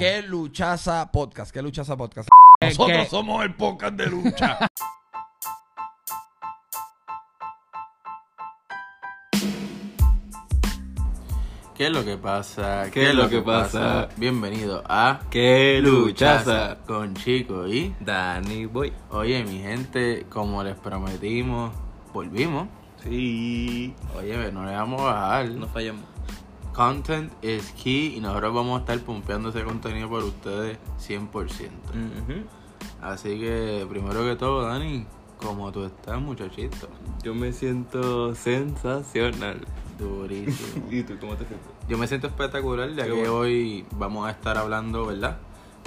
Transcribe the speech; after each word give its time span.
¿Qué 0.00 0.22
luchaza 0.22 1.12
podcast? 1.12 1.52
¿Qué 1.52 1.60
luchaza 1.60 1.94
podcast? 1.94 2.26
¿Qué- 2.58 2.68
Nosotros 2.68 2.98
qué? 3.02 3.10
somos 3.10 3.44
el 3.44 3.54
podcast 3.54 3.94
de 3.96 4.06
lucha. 4.06 4.58
¿Qué 11.76 11.86
es 11.86 11.92
lo 11.92 12.04
que 12.04 12.18
pasa? 12.18 12.90
¿Qué 12.90 13.08
es 13.08 13.14
lo 13.14 13.28
que 13.30 13.40
pasa? 13.40 14.08
Bienvenido 14.16 14.82
a 14.86 15.20
¡Qué 15.30 15.80
luchaza! 15.82 16.76
con 16.86 17.14
Chico 17.14 17.66
y 17.66 17.94
Danny 18.00 18.66
Boy. 18.66 18.92
oye 19.10 19.42
mi 19.44 19.60
gente, 19.60 20.26
como 20.28 20.62
les 20.62 20.76
prometimos, 20.76 21.72
volvimos. 22.12 22.68
Sí. 23.02 23.94
Oye, 24.18 24.52
no 24.52 24.66
le 24.66 24.72
vamos 24.72 25.00
a 25.00 25.04
bajar. 25.04 25.48
No 25.52 25.66
fallamos. 25.68 26.04
Content 26.80 27.30
is 27.44 27.72
key 27.72 28.14
y 28.16 28.20
nosotros 28.20 28.54
vamos 28.54 28.78
a 28.78 28.80
estar 28.80 28.98
pompeando 29.00 29.50
ese 29.50 29.62
contenido 29.64 30.08
por 30.08 30.24
ustedes 30.24 30.78
100%. 30.98 31.28
Ujú. 31.28 32.46
Así 33.02 33.38
que 33.38 33.86
primero 33.86 34.24
que 34.24 34.34
todo, 34.34 34.62
Dani, 34.62 35.04
¿cómo 35.42 35.70
tú 35.72 35.84
estás, 35.84 36.18
muchachito? 36.22 36.88
Yo 37.22 37.34
me 37.34 37.52
siento 37.52 38.34
sensacional. 38.34 39.60
Durísimo. 39.98 40.86
¿Y 40.90 41.02
tú 41.02 41.18
cómo 41.20 41.34
te 41.34 41.44
sientes? 41.44 41.68
Yo 41.86 41.98
me 41.98 42.06
siento 42.06 42.28
espectacular 42.28 42.88
ya 42.94 43.04
Qué 43.04 43.10
que 43.10 43.14
bueno. 43.14 43.34
hoy 43.34 43.84
vamos 43.98 44.26
a 44.26 44.30
estar 44.30 44.56
hablando, 44.56 45.04
¿verdad? 45.04 45.36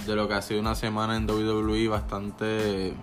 De 0.06 0.16
lo 0.16 0.28
que 0.28 0.36
ha 0.36 0.44
sido 0.44 0.60
una 0.60 0.76
semana 0.76 1.18
en 1.18 1.28
WWE 1.28 1.88
bastante 1.88 2.94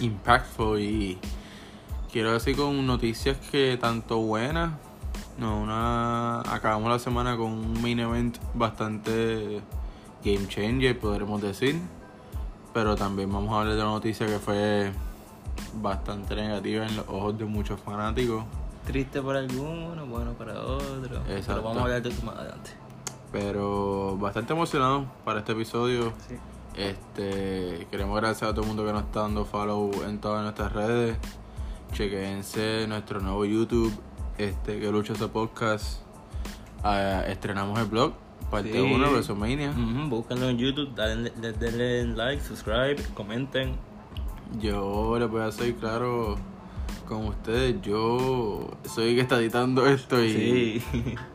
impactful 0.00 0.80
y 0.80 1.18
quiero 2.10 2.32
decir 2.32 2.56
con 2.56 2.86
noticias 2.86 3.36
que 3.50 3.76
tanto 3.78 4.16
buenas, 4.16 4.72
no, 5.38 5.60
una 5.60 6.40
acabamos 6.40 6.90
la 6.90 6.98
semana 6.98 7.36
con 7.36 7.52
un 7.52 7.82
main 7.82 8.00
event 8.00 8.38
bastante 8.54 9.60
game 10.24 10.48
changer, 10.48 10.98
podremos 10.98 11.40
decir, 11.42 11.80
pero 12.72 12.96
también 12.96 13.32
vamos 13.32 13.52
a 13.52 13.60
hablar 13.60 13.74
de 13.74 13.82
una 13.82 13.90
noticia 13.92 14.26
que 14.26 14.38
fue 14.38 14.92
bastante 15.74 16.34
negativa 16.34 16.86
en 16.86 16.96
los 16.96 17.06
ojos 17.08 17.38
de 17.38 17.44
muchos 17.44 17.80
fanáticos. 17.80 18.44
Triste 18.86 19.20
para 19.20 19.40
algunos, 19.40 20.08
bueno 20.08 20.32
para 20.34 20.60
otros. 20.60 21.22
Pero 21.26 21.62
vamos 21.62 21.78
a 21.78 21.82
hablar 21.82 22.02
de 22.02 22.08
eso 22.08 22.24
más 22.24 22.36
adelante. 22.36 22.70
Pero 23.32 24.16
bastante 24.16 24.52
emocionado 24.52 25.06
para 25.24 25.40
este 25.40 25.52
episodio. 25.52 26.12
Sí. 26.28 26.36
Este, 26.76 27.86
queremos 27.90 28.16
agradecer 28.16 28.48
a 28.48 28.52
todo 28.52 28.62
el 28.62 28.68
mundo 28.68 28.84
que 28.84 28.92
nos 28.92 29.04
está 29.04 29.22
dando 29.22 29.44
follow 29.44 29.90
en 30.06 30.20
todas 30.20 30.42
nuestras 30.42 30.72
redes. 30.72 31.16
Chequense 31.92 32.86
nuestro 32.86 33.20
nuevo 33.20 33.44
YouTube, 33.44 33.92
este 34.38 34.78
que 34.80 34.90
lucha 34.90 35.12
ese 35.14 35.28
podcast. 35.28 36.00
Ah, 36.82 37.22
estrenamos 37.26 37.78
el 37.80 37.86
blog, 37.86 38.12
parte 38.50 38.72
Sí. 38.72 38.78
1 38.78 39.04
de 39.06 39.12
WrestleMania. 39.12 39.70
Ujú, 39.70 40.08
Búscanlo 40.08 40.48
en 40.48 40.58
YouTube, 40.58 40.94
denle, 40.94 41.30
denle 41.52 42.04
like, 42.14 42.42
subscribe, 42.42 42.96
comenten. 43.14 43.76
Yo 44.60 45.16
les 45.18 45.28
voy 45.28 45.40
a 45.42 45.46
hacer 45.46 45.74
claro 45.74 46.36
con 47.08 47.26
ustedes, 47.28 47.80
yo 47.82 48.68
soy 48.84 49.10
el 49.10 49.14
que 49.16 49.20
está 49.22 49.38
editando 49.38 49.86
esto 49.86 50.22
y, 50.22 50.80
Sí. 50.90 51.14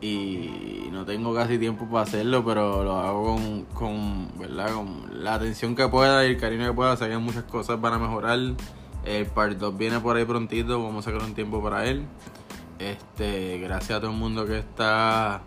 y 0.86 0.88
no 0.90 1.04
tengo 1.04 1.34
casi 1.34 1.58
tiempo 1.58 1.86
para 1.86 2.02
hacerlo, 2.04 2.44
pero 2.44 2.84
lo 2.84 2.96
hago 2.98 3.34
con, 3.36 3.62
con, 3.74 4.38
¿verdad? 4.38 4.72
con 4.74 5.22
la 5.24 5.34
atención 5.34 5.74
que 5.74 5.88
pueda 5.88 6.26
y 6.26 6.30
el 6.32 6.36
cariño 6.38 6.66
que 6.66 6.72
pueda. 6.74 6.96
Sé 6.96 7.08
que 7.08 7.18
muchas 7.18 7.44
cosas 7.44 7.80
van 7.80 7.94
a 7.94 7.98
mejorar. 7.98 8.38
El 9.04 9.26
part 9.26 9.58
2 9.58 9.76
viene 9.76 9.98
por 9.98 10.16
ahí 10.16 10.24
prontito, 10.24 10.80
vamos 10.82 11.06
a 11.06 11.10
sacar 11.10 11.26
un 11.26 11.34
tiempo 11.34 11.62
para 11.62 11.86
él. 11.86 12.04
Este, 12.82 13.58
gracias 13.58 13.98
a 13.98 14.00
todo 14.00 14.10
el 14.10 14.16
mundo 14.16 14.44
que 14.44 14.58
está 14.58 15.42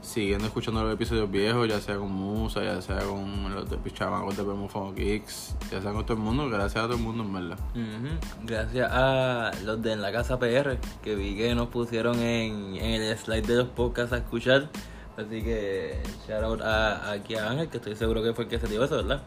siguiendo 0.00 0.46
escuchando 0.46 0.82
los 0.82 0.94
episodios 0.94 1.30
viejos, 1.30 1.68
ya 1.68 1.78
sea 1.80 1.96
con 1.96 2.10
Musa, 2.10 2.62
ya 2.62 2.80
sea 2.80 3.00
con 3.00 3.54
los 3.54 3.68
de 3.68 3.76
Pichamacos 3.76 4.34
de 4.36 4.44
Pemofon 4.44 4.94
Kicks, 4.94 5.56
ya 5.70 5.82
sea 5.82 5.92
con 5.92 6.04
todo 6.06 6.16
el 6.16 6.22
mundo, 6.22 6.48
gracias 6.48 6.84
a 6.84 6.86
todo 6.86 6.96
el 6.96 7.02
mundo 7.02 7.22
en 7.22 7.32
verdad. 7.34 7.58
Ujú. 7.74 8.46
Gracias 8.46 8.90
a 8.90 9.50
los 9.64 9.82
de 9.82 9.92
En 9.92 10.00
la 10.00 10.10
Casa 10.10 10.38
PR, 10.38 10.78
que 11.02 11.14
vi 11.14 11.36
que 11.36 11.54
nos 11.54 11.68
pusieron 11.68 12.18
en, 12.18 12.76
en 12.76 13.02
el 13.02 13.18
slide 13.18 13.46
de 13.46 13.56
los 13.56 13.68
podcasts 13.68 14.12
a 14.12 14.18
escuchar. 14.18 14.70
Así 15.16 15.42
que 15.42 16.02
shout 16.26 16.42
out 16.42 16.62
a, 16.62 17.10
aquí 17.10 17.34
a 17.34 17.50
Ángel, 17.50 17.68
que 17.68 17.76
estoy 17.76 17.94
seguro 17.94 18.22
que 18.22 18.32
fue 18.32 18.44
el 18.44 18.50
que 18.50 18.58
se 18.58 18.68
dio 18.68 18.82
eso, 18.82 18.96
¿verdad? 18.96 19.22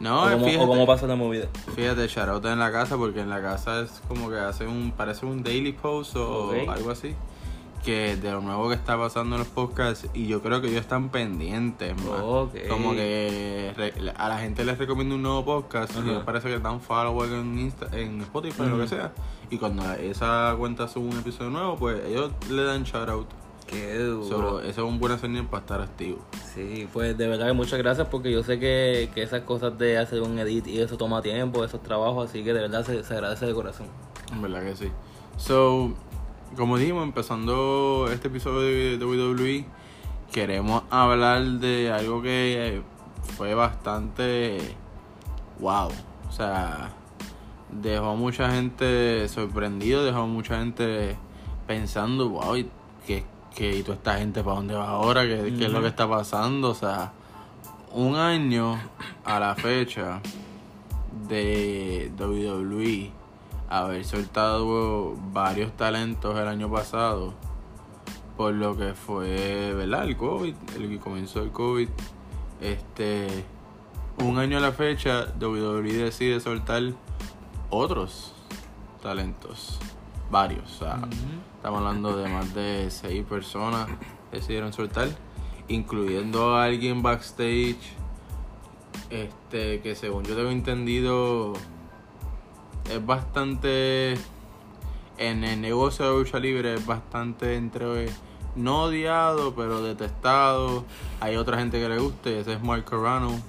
No, 0.00 0.24
o, 0.24 0.30
cómo, 0.30 0.44
fíjate, 0.44 0.64
o 0.64 0.68
cómo 0.68 0.86
pasó 0.86 1.06
la 1.06 1.16
movida. 1.16 1.48
fíjate, 1.74 2.08
en 2.52 2.58
la 2.58 2.72
casa, 2.72 2.96
porque 2.96 3.20
en 3.20 3.30
la 3.30 3.42
casa 3.42 3.80
es 3.80 4.02
como 4.06 4.30
que 4.30 4.36
hace 4.36 4.66
un, 4.66 4.92
parece 4.92 5.26
un 5.26 5.42
daily 5.42 5.72
post 5.72 6.16
o 6.16 6.52
algo 6.68 6.90
así. 6.90 7.14
Que 7.84 8.16
de 8.16 8.32
lo 8.32 8.40
nuevo 8.40 8.68
que 8.68 8.74
está 8.74 8.98
pasando 8.98 9.36
en 9.36 9.40
los 9.40 9.48
podcasts, 9.48 10.08
y 10.12 10.26
yo 10.26 10.42
creo 10.42 10.60
que 10.60 10.66
ellos 10.66 10.80
están 10.80 11.10
pendientes, 11.10 11.94
más. 12.04 12.20
Como 12.68 12.92
que 12.92 13.72
a 14.16 14.28
la 14.28 14.38
gente 14.38 14.64
les 14.64 14.78
recomiendo 14.78 15.14
un 15.14 15.22
nuevo 15.22 15.44
podcast, 15.44 15.96
y 15.96 16.02
les 16.02 16.22
parece 16.22 16.48
que 16.48 16.58
dan 16.58 16.80
follow 16.80 17.24
en, 17.24 17.58
Insta, 17.58 17.88
en 17.92 18.20
Spotify, 18.22 18.64
lo 18.68 18.78
que 18.78 18.88
sea. 18.88 19.12
Y 19.50 19.58
cuando 19.58 19.90
esa 19.94 20.54
cuenta 20.58 20.88
sube 20.88 21.08
un 21.08 21.18
episodio 21.18 21.50
nuevo, 21.50 21.76
pues 21.76 22.04
ellos 22.06 22.32
le 22.50 22.64
dan 22.64 22.84
shoutout. 22.84 23.28
Qué 23.68 23.98
duro. 23.98 24.24
So, 24.24 24.60
eso 24.60 24.70
es 24.70 24.88
un 24.88 24.98
buen 24.98 25.18
señal 25.18 25.46
para 25.46 25.60
estar 25.60 25.80
activo. 25.82 26.18
Sí, 26.54 26.88
pues 26.92 27.16
de 27.16 27.28
verdad 27.28 27.48
que 27.48 27.52
muchas 27.52 27.78
gracias 27.78 28.08
porque 28.08 28.32
yo 28.32 28.42
sé 28.42 28.58
que, 28.58 29.10
que 29.14 29.22
esas 29.22 29.42
cosas 29.42 29.76
de 29.78 29.98
hacer 29.98 30.22
un 30.22 30.38
edit 30.38 30.66
y 30.66 30.80
eso 30.80 30.96
toma 30.96 31.20
tiempo, 31.20 31.64
esos 31.64 31.82
trabajos, 31.82 32.30
así 32.30 32.42
que 32.42 32.54
de 32.54 32.62
verdad 32.62 32.84
se, 32.84 33.04
se 33.04 33.14
agradece 33.14 33.46
de 33.46 33.54
corazón. 33.54 33.86
En 34.32 34.40
verdad 34.40 34.62
que 34.62 34.74
sí. 34.74 34.90
So, 35.36 35.92
como 36.56 36.78
dijimos, 36.78 37.04
empezando 37.04 38.08
este 38.10 38.28
episodio 38.28 38.98
de 38.98 39.04
WWE, 39.04 39.66
queremos 40.32 40.82
hablar 40.88 41.44
de 41.44 41.92
algo 41.92 42.22
que 42.22 42.82
fue 43.36 43.54
bastante 43.54 44.58
wow. 45.60 45.90
O 46.28 46.32
sea, 46.32 46.90
dejó 47.70 48.10
a 48.10 48.14
mucha 48.14 48.50
gente 48.50 49.28
sorprendido, 49.28 50.04
dejó 50.04 50.20
a 50.20 50.26
mucha 50.26 50.58
gente 50.58 51.16
pensando, 51.66 52.30
wow, 52.30 52.56
¿y 53.58 53.70
qué, 53.70 53.70
qué, 53.70 53.78
y 53.78 53.82
toda 53.82 53.96
esta 53.96 54.18
gente 54.18 54.42
para 54.42 54.56
dónde 54.56 54.74
va 54.74 54.88
ahora? 54.88 55.22
¿Qué, 55.22 55.54
qué 55.58 55.66
es 55.66 55.72
lo 55.72 55.80
que 55.80 55.88
está 55.88 56.08
pasando? 56.08 56.70
O 56.70 56.74
sea, 56.74 57.12
un 57.92 58.16
año 58.16 58.78
a 59.24 59.40
la 59.40 59.54
fecha 59.54 60.20
de 61.28 62.12
WWE 62.18 63.10
haber 63.68 64.04
soltado 64.04 65.14
varios 65.32 65.76
talentos 65.76 66.38
el 66.38 66.48
año 66.48 66.70
pasado 66.70 67.34
por 68.36 68.54
lo 68.54 68.76
que 68.76 68.94
fue, 68.94 69.74
¿verdad? 69.74 70.04
El 70.04 70.16
COVID, 70.16 70.54
el 70.76 70.88
que 70.88 70.98
comenzó 70.98 71.42
el 71.42 71.50
COVID. 71.50 71.88
Este, 72.60 73.44
un 74.20 74.38
año 74.38 74.58
a 74.58 74.60
la 74.60 74.72
fecha, 74.72 75.34
WWE 75.40 75.92
decide 75.92 76.38
soltar 76.38 76.82
otros 77.68 78.32
talentos, 79.02 79.78
varios, 80.30 80.64
o 80.76 80.84
sea, 80.84 80.98
estamos 81.56 81.78
hablando 81.80 82.16
de 82.16 82.28
más 82.28 82.54
de 82.54 82.90
seis 82.90 83.24
personas 83.24 83.88
decidieron 84.30 84.72
soltar, 84.72 85.08
incluyendo 85.68 86.54
a 86.54 86.64
alguien 86.64 87.02
backstage, 87.02 87.76
este, 89.10 89.80
que 89.80 89.94
según 89.94 90.24
yo 90.24 90.36
tengo 90.36 90.50
entendido 90.50 91.54
es 92.90 93.04
bastante 93.04 94.14
en 95.18 95.44
el 95.44 95.60
negocio 95.60 96.04
de 96.06 96.18
lucha 96.18 96.38
libre 96.38 96.74
es 96.74 96.86
bastante 96.86 97.56
entre 97.56 98.08
no 98.54 98.84
odiado 98.84 99.54
pero 99.54 99.82
detestado. 99.82 100.84
Hay 101.20 101.36
otra 101.36 101.58
gente 101.58 101.80
que 101.80 101.88
le 101.88 101.98
gusta 101.98 102.30
y 102.30 102.34
ese 102.34 102.54
es 102.54 102.62
Mark 102.62 102.84
Carrano 102.84 103.40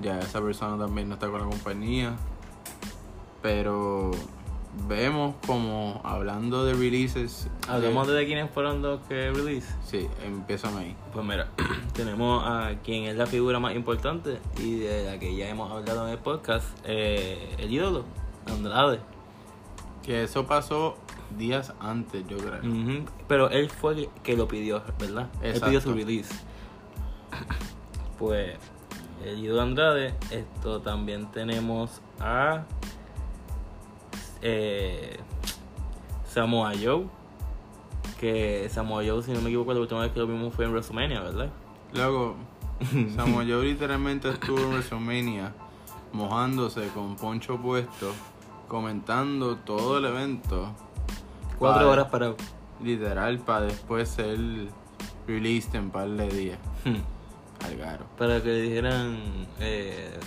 ya 0.00 0.18
esa 0.18 0.40
persona 0.40 0.82
también 0.82 1.08
no 1.08 1.14
está 1.14 1.28
con 1.28 1.40
la 1.40 1.46
compañía 1.46 2.16
pero 3.42 4.10
vemos 4.88 5.34
como 5.46 6.00
hablando 6.04 6.64
de 6.64 6.74
releases 6.74 7.48
Hablemos 7.68 8.06
de 8.06 8.24
quiénes 8.26 8.50
fueron 8.50 8.82
los 8.82 9.00
que 9.02 9.30
release. 9.32 9.66
sí 9.84 10.06
empiezan 10.24 10.76
ahí 10.78 10.94
Pues 11.12 11.24
mira, 11.26 11.48
tenemos 11.92 12.44
a 12.46 12.74
quien 12.84 13.04
es 13.04 13.16
la 13.16 13.26
figura 13.26 13.58
más 13.58 13.74
importante 13.74 14.38
y 14.58 14.78
de 14.78 15.04
la 15.04 15.18
que 15.18 15.34
ya 15.34 15.48
hemos 15.48 15.70
hablado 15.72 16.06
en 16.06 16.12
el 16.12 16.18
podcast, 16.18 16.66
eh, 16.84 17.54
el 17.58 17.72
ídolo, 17.72 18.04
Andrade. 18.46 19.00
que 20.02 20.22
eso 20.24 20.46
pasó 20.46 20.96
días 21.36 21.72
antes 21.80 22.26
yo 22.26 22.38
creo 22.38 22.60
Pero 23.28 23.50
él 23.50 23.70
fue 23.70 23.92
el 23.94 24.08
que 24.22 24.36
lo 24.36 24.48
pidió, 24.48 24.82
¿verdad? 24.98 25.28
Él 25.42 25.50
Exacto. 25.50 25.66
pidió 25.66 25.80
su 25.80 25.94
release. 25.94 26.34
Pues, 28.18 28.54
el 29.24 29.38
ídolo 29.38 29.62
Andrade, 29.62 30.14
esto 30.30 30.80
también 30.82 31.30
tenemos 31.32 32.02
a 32.18 32.64
eh, 34.42 35.18
Samoa 36.26 36.72
Joe. 36.80 37.06
Que 38.18 38.68
Samoa 38.70 39.02
Joe, 39.06 39.22
si 39.22 39.32
no 39.32 39.40
me 39.40 39.48
equivoco, 39.48 39.72
la 39.72 39.80
última 39.80 40.00
vez 40.02 40.12
que 40.12 40.20
lo 40.20 40.26
vimos 40.26 40.54
fue 40.54 40.66
en 40.66 40.72
WrestleMania, 40.72 41.20
¿verdad? 41.22 41.50
Luego, 41.94 42.36
Samoa 43.16 43.44
Joe 43.48 43.64
literalmente 43.64 44.28
estuvo 44.28 44.58
en 44.58 44.70
WrestleMania 44.70 45.52
mojándose 46.12 46.88
con 46.88 47.16
poncho 47.16 47.56
puesto, 47.58 48.12
comentando 48.68 49.56
todo 49.56 49.98
el 49.98 50.04
evento. 50.04 50.74
Cuatro 51.58 51.90
horas 51.90 52.08
parado. 52.08 52.36
Literal, 52.82 53.38
para 53.38 53.66
después 53.66 54.08
ser 54.08 54.38
released 55.26 55.74
en 55.74 55.90
par 55.90 56.08
de 56.08 56.28
días. 56.28 56.58
Algaro. 57.66 58.06
Para 58.16 58.42
que 58.42 58.48
le 58.48 58.62
dijeran 58.62 59.18
eh, 59.60 60.18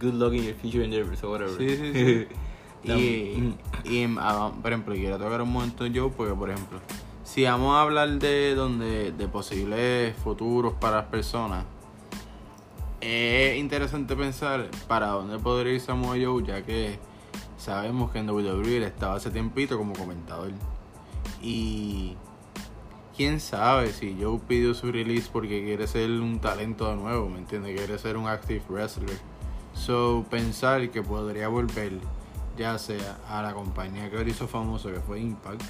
good 0.00 0.14
luck 0.14 0.32
in 0.34 0.44
your 0.44 0.54
future 0.54 0.84
endeavors 0.84 1.22
o 1.24 1.30
whatever. 1.32 1.56
Sí, 1.58 1.76
sí, 1.76 1.92
sí. 1.92 2.26
Y, 2.84 3.54
y 3.84 4.16
ah, 4.18 4.52
por 4.62 4.72
ejemplo, 4.72 4.94
quiero 4.94 5.18
tocar 5.18 5.42
un 5.42 5.52
momento 5.52 5.86
yo 5.86 6.10
porque, 6.10 6.34
por 6.34 6.50
ejemplo, 6.50 6.80
si 7.24 7.44
vamos 7.44 7.74
a 7.74 7.82
hablar 7.82 8.18
de 8.18 8.54
donde 8.54 9.12
de 9.12 9.28
posibles 9.28 10.16
futuros 10.16 10.74
para 10.74 10.98
las 10.98 11.06
personas, 11.06 11.64
es 13.00 13.58
interesante 13.58 14.16
pensar 14.16 14.70
para 14.88 15.08
dónde 15.08 15.38
podría 15.38 15.74
ir 15.74 15.80
Samoa 15.80 16.16
Joe, 16.22 16.44
ya 16.44 16.62
que 16.62 16.98
sabemos 17.58 18.10
que 18.10 18.18
en 18.18 18.30
WWE 18.30 18.84
estaba 18.84 19.16
hace 19.16 19.30
tiempito 19.30 19.76
como 19.76 19.92
comentador. 19.94 20.52
Y 21.42 22.16
quién 23.16 23.40
sabe 23.40 23.92
si 23.92 24.16
Joe 24.20 24.40
pidió 24.46 24.74
su 24.74 24.92
release 24.92 25.28
porque 25.32 25.64
quiere 25.64 25.86
ser 25.86 26.10
un 26.10 26.38
talento 26.40 26.88
de 26.88 26.96
nuevo, 26.96 27.28
¿me 27.28 27.38
entiendes? 27.38 27.76
Quiere 27.76 27.98
ser 27.98 28.16
un 28.16 28.28
active 28.28 28.62
wrestler. 28.68 29.18
So, 29.74 30.24
pensar 30.30 30.90
que 30.90 31.02
podría 31.02 31.48
volver, 31.48 31.92
ya 32.56 32.78
sea 32.78 33.18
a 33.28 33.42
la 33.42 33.52
compañía 33.54 34.10
que 34.10 34.16
ahora 34.16 34.28
hizo 34.30 34.48
famoso, 34.48 34.90
que 34.92 35.00
fue 35.00 35.20
Impact, 35.20 35.62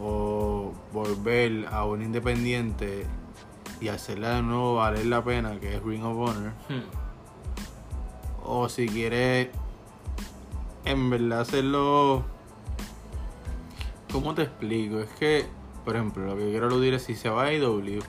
o 0.00 0.72
volver 0.92 1.66
a 1.70 1.84
un 1.84 2.02
independiente 2.02 3.06
y 3.80 3.88
hacerla 3.88 4.36
de 4.36 4.42
nuevo 4.42 4.76
valer 4.76 5.06
la 5.06 5.22
pena, 5.24 5.58
que 5.60 5.76
es 5.76 5.82
Ring 5.82 6.04
of 6.04 6.16
Honor, 6.16 6.52
Hmm. 6.68 6.82
o 8.44 8.68
si 8.68 8.88
quiere 8.88 9.50
en 10.84 11.10
verdad 11.10 11.40
hacerlo. 11.40 12.24
¿Cómo 14.12 14.34
te 14.34 14.42
explico? 14.42 14.98
Es 15.00 15.08
que, 15.10 15.46
por 15.84 15.94
ejemplo, 15.94 16.24
lo 16.26 16.36
que 16.36 16.50
quiero 16.50 16.66
aludir 16.66 16.94
es 16.94 17.02
si 17.04 17.14
se 17.14 17.28
va 17.30 17.44
a 17.44 17.52
IW. 17.52 18.00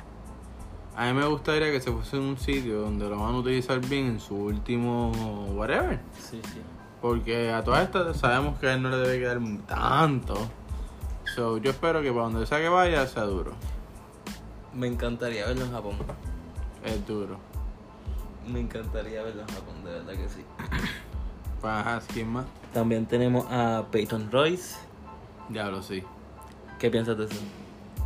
A 0.95 1.05
mí 1.05 1.13
me 1.13 1.25
gustaría 1.27 1.71
que 1.71 1.79
se 1.79 1.91
fuese 1.91 2.17
en 2.17 2.23
un 2.23 2.37
sitio 2.37 2.81
donde 2.81 3.07
lo 3.07 3.17
van 3.17 3.35
a 3.35 3.37
utilizar 3.37 3.79
bien 3.79 4.07
en 4.07 4.19
su 4.19 4.35
último 4.35 5.11
whatever. 5.55 5.99
Sí, 6.17 6.41
sí. 6.43 6.59
Porque 7.01 7.51
a 7.51 7.63
todas 7.63 7.83
estas 7.83 8.17
sabemos 8.17 8.59
que 8.59 8.67
a 8.67 8.73
él 8.73 8.81
no 8.81 8.89
le 8.89 8.97
debe 8.97 9.19
quedar 9.19 9.39
tanto. 9.67 10.35
So, 11.35 11.57
yo 11.57 11.71
espero 11.71 12.01
que 12.01 12.11
para 12.11 12.25
donde 12.25 12.45
sea 12.45 12.59
que 12.59 12.69
vaya 12.69 13.07
sea 13.07 13.23
duro. 13.23 13.53
Me 14.73 14.87
encantaría 14.87 15.45
verlo 15.47 15.65
en 15.65 15.71
Japón. 15.71 15.95
Es 16.83 17.05
duro. 17.07 17.37
Me 18.47 18.59
encantaría 18.59 19.23
verlo 19.23 19.41
en 19.41 19.47
Japón, 19.47 19.83
de 19.83 19.91
verdad 19.91 20.13
que 20.13 20.29
sí. 20.29 20.43
Para 21.61 22.01
¿quién 22.11 22.31
más? 22.31 22.45
También 22.73 23.05
tenemos 23.05 23.45
a 23.49 23.85
Peyton 23.91 24.31
Royce. 24.31 24.77
Diablo, 25.49 25.81
sí. 25.83 26.03
¿Qué 26.79 26.89
piensas 26.89 27.17
de 27.17 27.25
eso? 27.25 27.35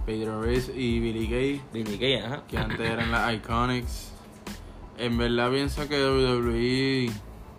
Pedro 0.05 0.41
Reyes 0.41 0.69
y 0.75 0.99
Billy 0.99 1.27
Gay. 1.27 1.61
Billy 1.73 1.97
Gay, 1.97 2.17
ajá. 2.17 2.43
que 2.47 2.57
antes 2.57 2.79
eran 2.79 3.11
las 3.11 3.33
Iconics. 3.33 4.11
En 4.97 5.17
verdad 5.17 5.49
pienso 5.49 5.87
que 5.87 6.03
WWE 6.03 7.11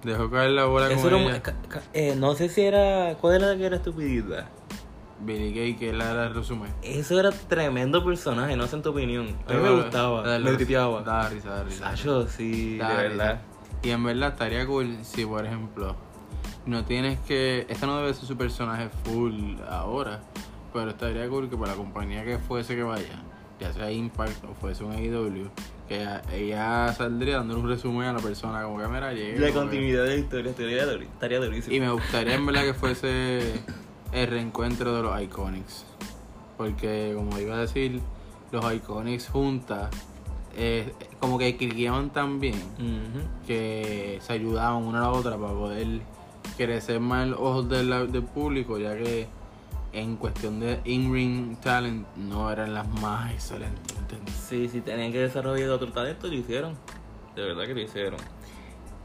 dejó 0.02 0.30
caer 0.30 0.50
la 0.50 0.64
bola 0.66 0.90
Eso 0.90 1.10
con 1.10 1.14
ella. 1.14 1.42
eh, 1.92 2.14
no 2.16 2.34
sé 2.34 2.48
si 2.48 2.62
era. 2.62 3.16
¿Cuál 3.20 3.36
era 3.36 3.48
la 3.48 3.56
que 3.56 3.66
era 3.66 3.76
estupidita? 3.76 4.48
Billy 5.20 5.52
Gay, 5.52 5.76
que 5.76 5.92
la 5.92 6.10
era 6.10 6.26
el 6.26 6.34
resumen. 6.34 6.72
Eso 6.82 7.18
era 7.18 7.30
tremendo 7.30 8.04
personaje, 8.04 8.54
no 8.56 8.66
sé 8.66 8.76
en 8.76 8.82
tu 8.82 8.90
opinión. 8.90 9.28
A 9.48 9.52
mí 9.54 9.60
me 9.60 9.70
gustaba, 9.70 10.22
dale, 10.22 10.50
me 10.50 10.56
tripeaba. 10.56 11.02
Daba 11.02 11.28
risa, 11.30 11.48
daba 11.50 11.64
risa. 11.64 11.90
Sacho, 11.90 12.26
sí, 12.28 12.76
de 12.76 12.84
risa. 12.84 12.96
verdad. 12.96 13.40
Y 13.82 13.90
en 13.90 14.04
verdad 14.04 14.32
estaría 14.32 14.66
cool 14.66 14.98
si, 15.02 15.24
por 15.24 15.44
ejemplo, 15.46 15.96
no 16.66 16.84
tienes 16.84 17.18
que. 17.20 17.66
Este 17.68 17.86
no 17.86 17.96
debe 17.98 18.12
ser 18.14 18.26
su 18.26 18.36
personaje 18.36 18.90
full 19.04 19.56
ahora. 19.68 20.20
Pero 20.72 20.90
estaría 20.90 21.26
cool 21.30 21.48
que 21.48 21.56
para 21.56 21.70
la 21.70 21.76
compañía 21.78 22.22
que 22.24 22.36
fuese 22.38 22.76
que 22.76 22.82
vaya, 22.82 23.22
ya 23.60 23.72
sea 23.72 23.90
Impact 23.90 24.44
o 24.44 24.54
fuese 24.54 24.84
un 24.84 24.92
AEW, 24.92 25.48
que 25.88 25.96
ella, 26.00 26.22
ella 26.32 26.92
saldría 26.92 27.36
dando 27.36 27.58
un 27.58 27.68
resumen 27.68 28.08
a 28.08 28.12
la 28.12 28.18
persona, 28.20 28.62
como 28.62 28.78
que 28.78 28.86
mira. 28.88 29.12
La 29.12 29.46
que- 29.46 29.52
continuidad 29.52 30.02
de 30.04 30.08
la 30.10 30.16
historia 30.16 30.50
estaría, 30.50 30.84
duri- 30.86 31.04
estaría 31.06 31.38
durísimo. 31.40 31.74
Y 31.76 31.80
me 31.80 31.90
gustaría 31.90 32.34
en 32.34 32.44
verdad 32.46 32.62
que 32.64 32.74
fuese 32.78 33.52
el 34.12 34.26
reencuentro 34.28 34.94
de 34.94 35.02
los 35.02 35.20
Iconics. 35.22 35.84
Porque 36.56 37.12
como 37.14 37.38
iba 37.38 37.54
a 37.56 37.58
decir, 37.60 38.00
los 38.52 38.72
Iconics 38.74 39.28
juntas, 39.28 39.90
eh, 40.56 40.92
como 41.20 41.38
que 41.38 41.56
cliqueaban 41.56 42.10
tan 42.10 42.40
bien 42.40 42.54
que 43.46 44.18
se 44.22 44.32
ayudaban 44.32 44.82
una 44.84 44.98
a 44.98 45.02
la 45.02 45.10
otra 45.10 45.36
para 45.36 45.52
poder 45.52 46.00
crecer 46.56 47.00
más 47.00 47.24
en 47.24 47.30
los 47.32 47.40
ojos 47.40 47.68
del, 47.68 48.10
del 48.12 48.22
público, 48.22 48.78
ya 48.78 48.96
que 48.96 49.26
en 49.96 50.16
cuestión 50.16 50.60
de 50.60 50.80
in-ring 50.84 51.56
talent 51.60 52.06
no 52.16 52.52
eran 52.52 52.74
las 52.74 52.86
más 53.00 53.32
excelentes, 53.32 53.96
¿entiendes? 53.96 54.34
Sí, 54.34 54.68
sí, 54.68 54.82
tenían 54.82 55.10
que 55.10 55.20
desarrollar 55.20 55.70
otro 55.70 55.90
talento, 55.90 56.26
lo 56.26 56.34
hicieron. 56.34 56.74
De 57.34 57.42
verdad 57.42 57.64
que 57.64 57.74
lo 57.74 57.80
hicieron. 57.80 58.20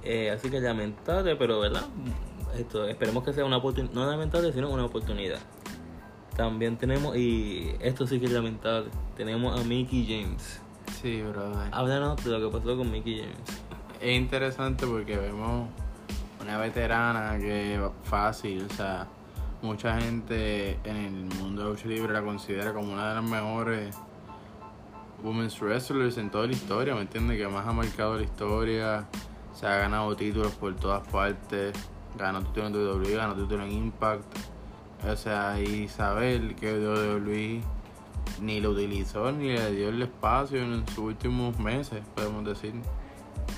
Eh, 0.04 0.32
así 0.32 0.50
que 0.50 0.60
lamentable, 0.60 1.38
pero 1.38 1.62
verdad, 1.62 1.86
esto, 2.58 2.86
esperemos 2.88 3.24
que 3.24 3.32
sea 3.32 3.46
una 3.46 3.58
oportunidad, 3.58 3.94
no 3.94 4.06
lamentable, 4.06 4.52
sino 4.52 4.70
una 4.70 4.84
oportunidad. 4.84 5.40
También 6.36 6.78
tenemos, 6.78 7.16
y 7.16 7.72
esto 7.80 8.06
sí 8.06 8.20
que 8.20 8.26
es 8.26 8.32
lamentable, 8.32 8.90
tenemos 9.16 9.58
a 9.58 9.64
Mickey 9.64 10.06
James. 10.06 10.60
Sí, 11.02 11.22
brother. 11.22 11.70
Háblanos 11.72 12.22
de 12.22 12.32
lo 12.32 12.52
que 12.52 12.58
pasó 12.58 12.76
con 12.76 12.92
Mickey 12.92 13.22
James. 13.22 13.62
es 14.02 14.18
interesante 14.18 14.86
porque 14.86 15.16
vemos 15.16 15.70
una 16.42 16.58
veterana 16.58 17.38
que 17.40 17.80
fácil, 18.04 18.68
o 18.70 18.74
sea, 18.74 19.08
mucha 19.62 20.00
gente 20.00 20.80
en 20.84 20.96
el 20.98 21.26
mundo 21.40 21.64
de 21.64 21.70
lucha 21.70 21.88
libre 21.88 22.14
la 22.14 22.24
considera 22.24 22.74
como 22.74 22.94
una 22.94 23.10
de 23.10 23.16
las 23.16 23.24
mejores 23.24 23.96
women's 25.24 25.60
wrestlers 25.62 26.18
en 26.18 26.30
toda 26.30 26.48
la 26.48 26.54
historia, 26.54 26.96
¿me 26.96 27.02
entiendes? 27.02 27.38
Que 27.38 27.48
más 27.48 27.68
ha 27.68 27.72
marcado 27.72 28.18
la 28.18 28.24
historia, 28.24 29.08
se 29.54 29.68
ha 29.68 29.78
ganado 29.78 30.16
títulos 30.16 30.54
por 30.54 30.76
todas 30.76 31.08
partes, 31.08 31.74
ganó 32.18 32.42
títulos 32.42 32.72
en 32.72 32.76
WWE, 32.76 33.16
ganó 33.16 33.36
títulos 33.36 33.66
en 33.66 33.72
Impact, 33.72 34.26
o 35.08 35.16
sea, 35.16 35.60
y 35.60 35.88
saber 35.88 36.56
que 36.56 36.74
WWE 36.74 37.62
ni 38.42 38.60
lo 38.60 38.72
utilizó 38.72 39.32
ni 39.32 39.50
le 39.50 39.72
dio 39.72 39.90
el 39.90 40.02
espacio 40.02 40.62
en 40.62 40.88
sus 40.88 41.00
últimos 41.00 41.58
meses, 41.60 42.02
podemos 42.16 42.46
decir. 42.46 42.74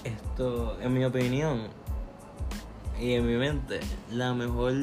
Esto, 0.04 0.78
en 0.82 0.94
mi 0.94 1.06
opinión 1.06 1.68
y 3.00 3.14
en 3.14 3.26
mi 3.26 3.36
mente, 3.36 3.80
la 4.12 4.34
mejor 4.34 4.74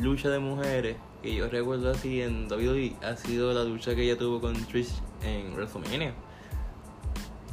lucha 0.00 0.28
de 0.28 0.38
mujeres 0.38 0.96
que 1.22 1.34
yo 1.34 1.48
recuerdo 1.48 1.90
así 1.90 2.20
en 2.20 2.50
WWE 2.50 2.96
ha 3.02 3.16
sido 3.16 3.52
la 3.52 3.64
lucha 3.64 3.94
que 3.94 4.02
ella 4.02 4.18
tuvo 4.18 4.40
con 4.40 4.54
Trish 4.66 4.92
en 5.22 5.54
WrestleMania. 5.54 6.12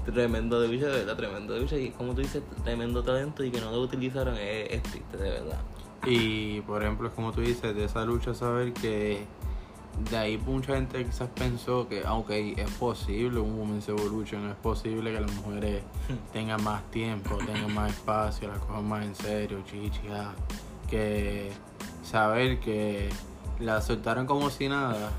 Tremendo 0.05 0.65
lucha, 0.65 0.87
de 0.87 0.99
verdad, 0.99 1.15
tremendo 1.15 1.57
lucha. 1.57 1.77
Y 1.77 1.91
como 1.91 2.13
tú 2.13 2.21
dices, 2.21 2.43
tremendo 2.63 3.03
talento 3.03 3.43
y 3.43 3.51
que 3.51 3.61
no 3.61 3.71
lo 3.71 3.81
utilizaron 3.81 4.35
es, 4.35 4.71
es 4.71 4.83
triste, 4.83 5.17
de 5.17 5.29
verdad. 5.29 5.59
Y 6.05 6.61
por 6.61 6.81
ejemplo, 6.81 7.07
es 7.07 7.13
como 7.13 7.31
tú 7.31 7.41
dices, 7.41 7.75
de 7.75 7.85
esa 7.85 8.03
lucha 8.03 8.33
saber 8.33 8.73
que 8.73 9.25
de 10.09 10.17
ahí 10.17 10.37
mucha 10.37 10.75
gente 10.75 11.05
quizás 11.05 11.29
pensó 11.29 11.87
que, 11.87 12.03
ah, 12.05 12.15
ok, 12.15 12.29
es 12.29 12.71
posible 12.71 13.39
un 13.39 13.57
Women's 13.59 13.87
Evolution, 13.87 14.49
es 14.49 14.55
posible 14.55 15.13
que 15.13 15.21
las 15.21 15.31
mujeres 15.33 15.83
tengan 16.33 16.63
más 16.63 16.89
tiempo, 16.91 17.37
tengan 17.37 17.73
más 17.73 17.91
espacio, 17.91 18.47
las 18.47 18.59
cojan 18.59 18.87
más 18.87 19.05
en 19.05 19.15
serio, 19.15 19.61
chichi, 19.65 20.07
ah, 20.09 20.33
que 20.89 21.51
saber 22.01 22.59
que 22.59 23.09
la 23.59 23.81
soltaron 23.81 24.25
como 24.25 24.49
si 24.49 24.67
nada, 24.67 25.11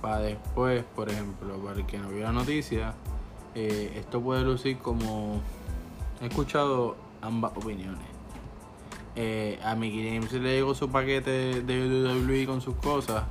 para 0.00 0.20
después, 0.20 0.84
por 0.94 1.10
ejemplo, 1.10 1.56
para 1.58 1.78
el 1.78 1.86
que 1.86 1.98
no 1.98 2.08
vio 2.08 2.24
la 2.24 2.32
noticia, 2.32 2.94
eh, 3.54 3.92
esto 3.96 4.20
puede 4.20 4.42
lucir 4.42 4.78
como... 4.78 5.40
He 6.20 6.26
escuchado 6.26 6.96
ambas 7.22 7.52
opiniones. 7.56 8.06
Eh, 9.16 9.58
a 9.64 9.74
Mickey 9.74 10.08
James 10.08 10.32
le 10.32 10.56
llegó 10.56 10.74
su 10.74 10.88
paquete 10.88 11.62
de 11.62 12.18
WWE 12.28 12.46
con 12.46 12.60
sus 12.60 12.76
cosas 12.76 13.24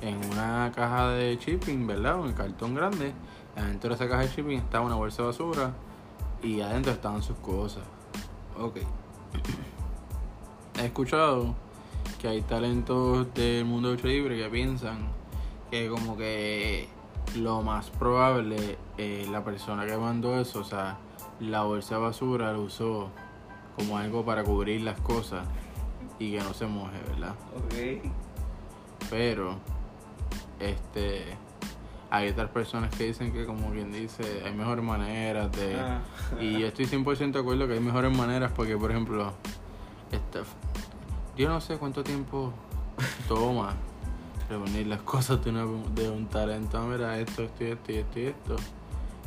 en 0.00 0.16
una 0.32 0.72
caja 0.74 1.10
de 1.10 1.36
shipping, 1.36 1.86
¿verdad? 1.86 2.18
Un 2.18 2.32
cartón 2.32 2.74
grande. 2.74 3.12
Adentro 3.56 3.90
de 3.90 3.96
esa 3.96 4.08
caja 4.08 4.22
de 4.22 4.28
shipping 4.28 4.58
estaba 4.58 4.84
una 4.84 4.96
bolsa 4.96 5.22
de 5.22 5.28
basura 5.28 5.72
y 6.42 6.60
adentro 6.60 6.92
estaban 6.92 7.22
sus 7.22 7.36
cosas. 7.38 7.82
Ok. 8.58 8.78
He 10.78 10.86
escuchado 10.86 11.54
que 12.26 12.32
hay 12.32 12.42
talentos 12.42 13.32
del 13.34 13.64
mundo 13.64 13.90
de 13.90 13.94
lucha 13.94 14.08
libre 14.08 14.36
que 14.36 14.48
piensan 14.48 14.98
que 15.70 15.88
como 15.88 16.16
que 16.16 16.88
lo 17.36 17.62
más 17.62 17.90
probable 17.90 18.78
eh, 18.98 19.28
la 19.30 19.44
persona 19.44 19.86
que 19.86 19.96
mandó 19.96 20.40
eso, 20.40 20.58
o 20.58 20.64
sea, 20.64 20.96
la 21.38 21.62
bolsa 21.62 21.94
de 21.94 22.00
basura 22.00 22.52
lo 22.52 22.62
usó 22.62 23.10
como 23.76 23.96
algo 23.96 24.24
para 24.24 24.42
cubrir 24.42 24.80
las 24.80 24.98
cosas 25.02 25.46
y 26.18 26.32
que 26.32 26.38
no 26.38 26.52
se 26.52 26.66
moje, 26.66 26.98
¿verdad? 27.10 27.36
Ok. 27.58 28.10
Pero 29.08 29.58
este 30.58 31.22
hay 32.10 32.28
otras 32.30 32.50
personas 32.50 32.92
que 32.92 33.04
dicen 33.04 33.32
que 33.32 33.46
como 33.46 33.70
quien 33.70 33.92
dice 33.92 34.42
hay 34.44 34.52
mejores 34.52 34.84
maneras 34.84 35.52
de 35.52 35.76
Ah. 35.76 36.00
y 36.40 36.58
yo 36.58 36.66
estoy 36.66 36.86
100% 36.86 37.38
de 37.38 37.38
acuerdo 37.38 37.68
que 37.68 37.74
hay 37.74 37.80
mejores 37.80 38.16
maneras 38.16 38.50
porque 38.50 38.76
por 38.76 38.90
ejemplo 38.90 39.32
esta, 40.10 40.40
yo 41.36 41.48
no 41.48 41.60
sé 41.60 41.76
cuánto 41.78 42.02
tiempo 42.02 42.52
toma 43.28 43.74
reunir 44.48 44.86
las 44.86 45.00
cosas 45.02 45.42
de, 45.44 45.50
una- 45.50 45.66
de 45.94 46.08
un 46.08 46.26
talento 46.28 46.78
Ah, 46.78 46.82
mira 46.86 47.18
esto 47.18 47.42
esto 47.42 47.64
y 47.64 47.66
esto 47.68 47.92
y 47.92 47.96
esto 47.96 48.18
esto 48.20 48.56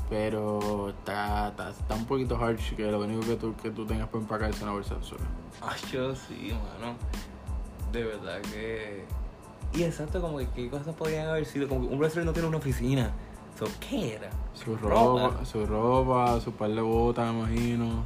Pero 0.10 0.90
está, 0.90 1.50
está, 1.50 1.70
está 1.70 1.96
un 1.96 2.06
poquito 2.06 2.36
harsh 2.38 2.74
que 2.76 2.90
lo 2.90 3.00
único 3.02 3.22
que 3.22 3.36
tú, 3.36 3.54
que 3.62 3.70
tú 3.70 3.86
tengas 3.86 4.08
para 4.08 4.22
empacar 4.22 4.50
es 4.50 4.62
una 4.62 4.72
bolsa 4.72 4.96
de 4.96 5.02
basura. 5.02 5.24
Ay, 5.62 5.80
yo 5.92 6.16
sí, 6.16 6.52
mano. 6.54 6.96
De 7.92 8.04
verdad 8.04 8.42
que. 8.42 9.06
Y 9.74 9.84
exacto, 9.84 10.20
como 10.22 10.38
que 10.40 10.48
qué 10.50 10.70
cosas 10.70 10.96
podían 10.96 11.28
haber 11.28 11.46
sido. 11.46 11.68
Como 11.68 11.82
que 11.88 11.94
un 11.94 12.00
wrestler 12.00 12.26
no 12.26 12.34
tiene 12.34 12.48
una 12.48 12.58
oficina. 12.58 13.12
So, 13.60 13.66
¿Qué 13.88 14.16
era? 14.16 14.30
Su 14.56 14.76
Ropa. 14.78 15.28
ropa, 15.30 15.46
su 15.46 15.66
ropa, 15.68 16.40
su 16.40 16.54
par 16.54 16.72
de 16.72 16.82
botas, 16.82 17.32
me 17.34 17.40
imagino. 17.42 18.04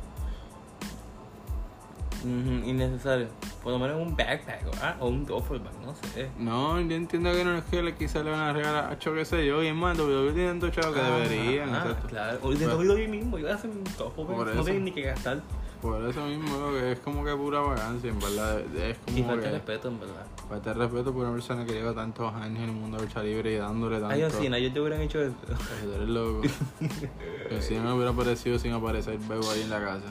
Innecesario. 2.26 3.28
Por 3.64 3.72
lo 3.72 3.80
menos 3.80 3.96
un 3.96 4.16
backpack 4.16 4.66
¿verdad? 4.66 4.98
o 5.00 5.08
un 5.08 5.26
duffel 5.26 5.60
bag, 5.60 5.74
no 5.86 5.96
sé. 5.96 6.30
No, 6.38 6.82
yo 6.82 6.96
entiendo 6.96 7.32
que 7.32 7.46
no 7.46 7.56
es 7.58 7.64
que 7.64 7.82
le 7.82 7.96
quizás 7.96 8.24
le 8.26 8.32
van 8.32 8.42
a 8.42 8.52
regalar 8.54 8.92
a 8.92 9.00
Cho, 9.00 9.14
qué 9.14 9.24
sé 9.24 9.46
yo, 9.46 9.64
y 9.64 9.68
es 9.68 9.76
más, 9.76 9.98
WWE 9.98 10.34
tienen 10.34 10.60
tanto 10.60 10.82
chavo 10.82 10.94
que 10.94 11.00
deberían, 11.02 11.74
Ah, 11.74 11.84
exacto. 11.86 12.08
claro. 12.10 12.40
O 12.44 12.52
de 12.54 12.68
WWE 12.68 13.08
mismo, 13.08 13.38
yo 13.38 13.44
voy 13.46 13.52
a 13.52 13.56
hacer 13.56 13.70
un 13.70 13.84
duffel 13.84 14.26
Por 14.26 14.46
bag. 14.46 14.56
No 14.56 14.64
tienen 14.66 14.84
ni 14.84 14.92
que 14.92 15.02
gastar. 15.04 15.42
Por 15.82 16.02
eso 16.10 16.26
mismo, 16.26 16.72
que 16.72 16.94
es 16.94 17.00
como 17.00 17.26
que 17.26 17.34
pura 17.36 17.60
vagancia, 17.60 18.10
en 18.10 18.18
verdad. 18.20 18.60
Es 18.62 18.98
como 19.00 19.18
Y 19.18 19.24
falta 19.24 19.44
que 19.44 19.52
respeto, 19.52 19.88
en 19.90 20.00
verdad. 20.00 20.26
falta 20.48 20.74
respeto 20.74 21.14
por 21.14 21.24
una 21.24 21.34
persona 21.34 21.66
que 21.66 21.74
lleva 21.74 21.94
tantos 21.94 22.34
años 22.34 22.64
en 22.64 22.70
el 22.70 22.72
mundo 22.76 22.98
de 22.98 23.04
lucha 23.06 23.22
libre 23.24 23.54
y 23.54 23.58
dándole 23.58 24.00
tanto. 24.00 24.14
Ay, 24.14 24.22
yo 24.22 24.30
sí, 24.30 24.48
ellos 24.48 24.74
te 24.74 24.80
hubieran 24.80 25.02
hecho 25.02 25.22
eso. 25.22 25.34
Ay, 25.50 25.86
tú 25.88 25.92
eres 25.94 26.08
loco. 26.10 26.42
si 27.62 27.76
no 27.76 27.84
me 27.84 27.94
hubiera 27.96 28.12
aparecido 28.12 28.58
sin 28.60 28.72
aparecer 28.74 29.18
Bebo 29.20 29.50
ahí 29.52 29.62
en 29.62 29.70
la 29.70 29.80
casa. 29.82 30.06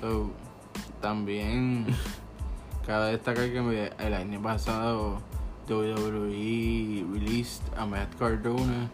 So, 0.00 0.30
también 1.00 1.86
cabe 2.86 3.12
destacar 3.12 3.50
que 3.50 3.92
el 3.98 4.14
año 4.14 4.40
pasado 4.42 5.20
WWE 5.68 7.04
released 7.12 7.62
a 7.76 7.86
Matt 7.86 8.14
Cardona 8.18 8.88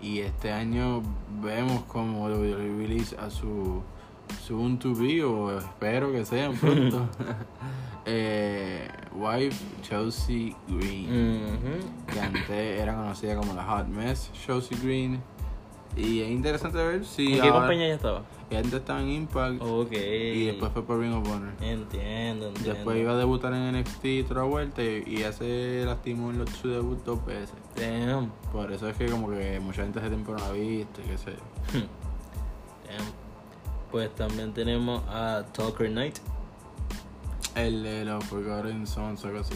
y 0.00 0.20
este 0.20 0.52
año 0.52 1.02
vemos 1.42 1.82
como 1.84 2.26
WWE 2.26 2.78
release 2.78 3.16
a 3.18 3.30
su 3.30 3.82
soon 4.46 4.78
to 4.78 4.94
be 4.94 5.22
o 5.22 5.58
espero 5.58 6.10
que 6.12 6.24
sean 6.24 6.54
pronto 6.56 7.08
eh, 8.04 8.88
wife 9.14 9.56
Chelsea 9.82 10.54
Green 10.68 11.44
Ujú. 11.44 12.12
que 12.12 12.20
antes 12.20 12.50
era 12.80 12.94
conocida 12.94 13.36
como 13.36 13.54
la 13.54 13.64
Hot 13.64 13.86
Mess 13.86 14.30
Chelsea 14.32 14.76
Green 14.82 15.22
y 15.96 16.20
es 16.20 16.30
interesante 16.30 16.78
ver 16.78 17.04
si 17.04 17.26
¿En 17.26 17.32
qué 17.34 17.40
ahora- 17.48 17.52
compañía 17.60 17.86
ella 17.86 17.94
estaba? 17.94 18.22
ella 18.50 18.58
antes 18.60 18.74
estaba 18.74 19.00
en 19.00 19.08
Impact 19.08 19.62
Ok. 19.62 19.92
y 19.92 20.46
después 20.46 20.70
fue 20.72 20.84
por 20.84 21.00
Ring 21.00 21.14
of 21.14 21.26
Honor. 21.28 21.52
Entiendo, 21.60 22.48
entiendo. 22.48 22.74
Después 22.74 22.98
iba 22.98 23.12
a 23.12 23.16
debutar 23.16 23.52
en 23.54 23.74
NXT 23.74 24.22
otra 24.24 24.42
vuelta 24.44 24.82
y, 24.82 25.02
y 25.06 25.16
ya 25.18 25.32
se 25.32 25.82
lastimó 25.84 26.30
en 26.30 26.38
los- 26.38 26.50
su 26.50 26.68
debut 26.68 27.02
dos 27.04 27.24
veces. 27.26 27.54
Damn. 27.74 28.30
Por 28.52 28.70
eso 28.72 28.88
es 28.88 28.96
que 28.96 29.06
como 29.06 29.30
que 29.30 29.58
mucha 29.60 29.82
gente 29.82 29.98
hace 29.98 30.08
tiempo 30.10 30.32
no 30.32 30.38
la 30.38 30.46
ha 30.48 30.52
visto 30.52 31.00
y 31.00 31.08
qué 31.08 31.18
sé 31.18 31.32
yo. 31.32 31.80
Damn. 31.80 33.06
Pues 33.90 34.14
también 34.14 34.52
tenemos 34.52 35.02
a 35.08 35.44
Talker 35.52 35.88
Knight. 35.90 36.18
El 37.54 37.82
de 37.82 38.04
los 38.04 38.22
Forgotten 38.24 38.86
Sons 38.86 39.24
o 39.24 39.28
algo 39.28 39.40
así. 39.40 39.54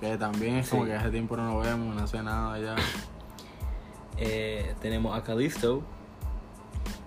Que 0.00 0.16
también 0.18 0.56
es 0.56 0.68
como 0.68 0.82
Sí. 0.84 0.90
que 0.90 0.94
hace 0.96 1.10
tiempo 1.10 1.36
no 1.36 1.54
lo 1.54 1.60
vemos, 1.60 1.94
no 1.96 2.02
hace 2.02 2.22
nada 2.22 2.58
ya. 2.60 2.76
Eh, 4.18 4.74
tenemos 4.80 5.16
a 5.16 5.22
Kalisto. 5.22 5.82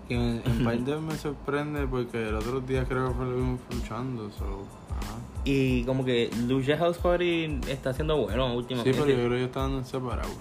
Y 0.08 0.14
en, 0.14 0.42
en 0.44 0.64
parte 0.64 0.96
me 0.96 1.16
sorprende 1.16 1.86
porque 1.86 2.28
el 2.28 2.34
otro 2.34 2.60
día 2.60 2.84
creo 2.84 3.08
que 3.08 3.14
fue 3.14 3.24
lo 3.26 3.58
luchando. 3.70 4.30
So, 4.30 4.44
ajá. 4.90 5.18
Y 5.44 5.84
como 5.84 6.04
que 6.04 6.30
Lucha 6.46 6.76
House 6.78 6.98
Party 6.98 7.60
está 7.68 7.90
haciendo 7.90 8.16
bueno 8.16 8.48
Sí, 8.50 8.56
últimamente. 8.56 8.92
pero 8.98 9.06
yo 9.10 9.14
creo 9.14 9.28
que 9.30 9.36
ellos 9.36 9.46
estaban 9.48 9.84
separados. 9.84 10.32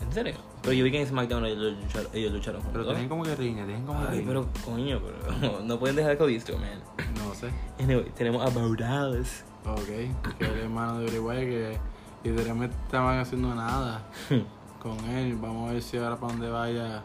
¿En 0.00 0.12
serio? 0.12 0.34
Pero 0.62 0.74
yo 0.74 0.84
vi 0.84 0.90
que 0.90 1.00
en 1.00 1.06
SmackDown 1.08 1.44
ellos 1.46 1.74
lucharon, 1.80 2.08
ellos 2.12 2.32
lucharon 2.32 2.62
Pero 2.72 2.84
tienen 2.86 3.08
como 3.08 3.22
que 3.24 3.34
riña, 3.36 3.64
tienen 3.64 3.84
como 3.86 4.00
que 4.00 4.08
Ay, 4.12 4.18
riña. 4.18 4.28
pero 4.28 4.46
coño, 4.64 5.00
pero 5.00 5.60
no 5.64 5.78
pueden 5.78 5.96
dejar 5.96 6.12
a 6.12 6.18
Kalisto, 6.18 6.54
man. 6.58 6.80
No 7.16 7.34
sé. 7.34 7.48
Anyway, 7.82 8.10
tenemos 8.16 8.44
a 8.44 8.50
Baudales. 8.50 9.44
Ok, 9.64 9.86
que 9.86 10.44
es 10.44 10.50
el 10.50 10.58
hermano 10.60 11.00
de 11.00 11.20
Wyatt 11.20 11.44
que 11.44 11.78
literalmente 12.24 12.76
estaban 12.84 13.18
haciendo 13.20 13.54
nada 13.54 14.02
con 14.82 14.98
él. 15.10 15.36
Vamos 15.36 15.70
a 15.70 15.74
ver 15.74 15.82
si 15.82 15.96
ahora 15.96 16.16
para 16.16 16.32
donde 16.32 16.50
vaya 16.50 17.04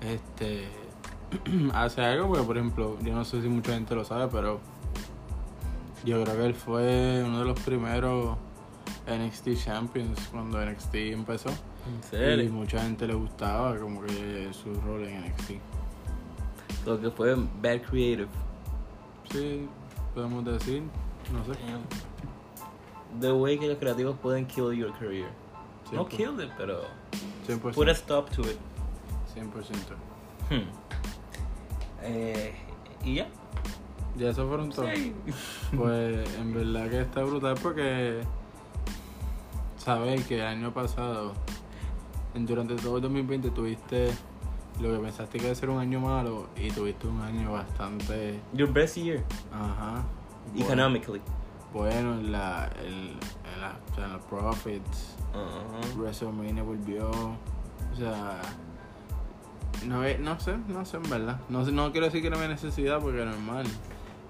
este 0.00 0.68
hace 1.74 2.02
algo, 2.02 2.28
porque 2.28 2.42
por 2.44 2.56
ejemplo, 2.56 2.96
yo 3.02 3.14
no 3.14 3.24
sé 3.24 3.42
si 3.42 3.48
mucha 3.48 3.74
gente 3.74 3.94
lo 3.94 4.04
sabe, 4.04 4.28
pero 4.32 4.60
yo 6.04 6.22
creo 6.22 6.36
que 6.36 6.46
él 6.46 6.54
fue 6.54 7.22
uno 7.24 7.40
de 7.40 7.44
los 7.44 7.60
primeros 7.60 8.38
NXT 9.06 9.62
Champions 9.62 10.18
cuando 10.30 10.64
NXT 10.64 10.94
empezó. 10.94 11.50
¿En 12.12 12.40
Y 12.40 12.48
mucha 12.48 12.80
gente 12.80 13.06
le 13.06 13.14
gustaba 13.14 13.76
como 13.78 14.02
que 14.02 14.48
su 14.52 14.74
rol 14.80 15.04
en 15.04 15.20
NXT. 15.20 15.52
Lo 16.84 17.00
que 17.00 17.10
fue 17.10 17.34
Bad 17.34 17.82
Creative. 17.82 18.28
Sí, 19.30 19.68
podemos 20.14 20.44
decir, 20.44 20.82
no 21.32 21.44
sé. 21.44 21.60
Damn. 21.60 23.20
The 23.20 23.32
way 23.32 23.58
que 23.58 23.68
los 23.68 23.78
creativos 23.78 24.16
pueden 24.18 24.46
kill 24.46 24.72
your 24.72 24.92
career. 24.98 25.28
No 25.92 26.06
100%. 26.06 26.08
kill 26.08 26.40
it, 26.44 26.50
pero 26.56 26.80
100%. 27.46 27.74
put 27.74 27.88
a 27.88 27.92
stop 27.92 28.30
to 28.30 28.42
it. 28.42 28.58
100%. 29.34 29.96
Hmm. 30.50 30.68
Eh, 32.02 32.54
y 33.04 33.14
ya. 33.16 33.28
Ya 34.16 34.30
eso 34.30 34.46
fueron 34.48 34.70
todos. 34.70 34.88
Sí. 34.94 35.14
Pues 35.76 36.28
en 36.38 36.54
verdad 36.54 36.88
que 36.88 37.00
está 37.00 37.22
brutal 37.22 37.56
porque 37.62 38.20
sabes 39.78 40.24
que 40.26 40.36
el 40.40 40.46
año 40.46 40.72
pasado, 40.72 41.32
durante 42.34 42.76
todo 42.76 42.96
el 42.96 43.02
2020, 43.02 43.50
tuviste 43.50 44.10
lo 44.80 44.92
que 44.92 44.98
pensaste 44.98 45.38
que 45.38 45.44
iba 45.44 45.52
a 45.52 45.56
ser 45.56 45.70
un 45.70 45.78
año 45.80 46.00
malo 46.00 46.48
y 46.56 46.70
tuviste 46.70 47.06
un 47.06 47.20
año 47.20 47.52
bastante. 47.52 48.40
Your 48.52 48.72
best 48.72 48.96
year, 48.96 49.22
Ajá. 49.52 50.02
bueno- 50.54 50.64
economically. 50.66 51.20
Bueno, 51.76 52.14
en, 52.14 52.32
la, 52.32 52.70
en, 52.82 52.92
en, 52.94 53.60
la, 53.60 53.78
o 53.92 53.94
sea, 53.94 54.06
en 54.06 54.12
los 54.14 54.22
profits. 54.22 55.16
WrestleMania 55.96 56.62
volvió. 56.62 57.10
O 57.10 57.96
sea. 57.96 58.40
No, 59.86 60.02
es- 60.04 60.18
no 60.18 60.40
sé, 60.40 60.56
no 60.68 60.84
sé 60.86 60.96
en 60.96 61.02
verdad. 61.10 61.38
No, 61.50 61.62
no 61.64 61.92
quiero 61.92 62.06
decir 62.06 62.22
que 62.22 62.30
no 62.30 62.38
hay 62.38 62.48
necesidad 62.48 62.98
porque 63.00 63.24
normal. 63.24 63.66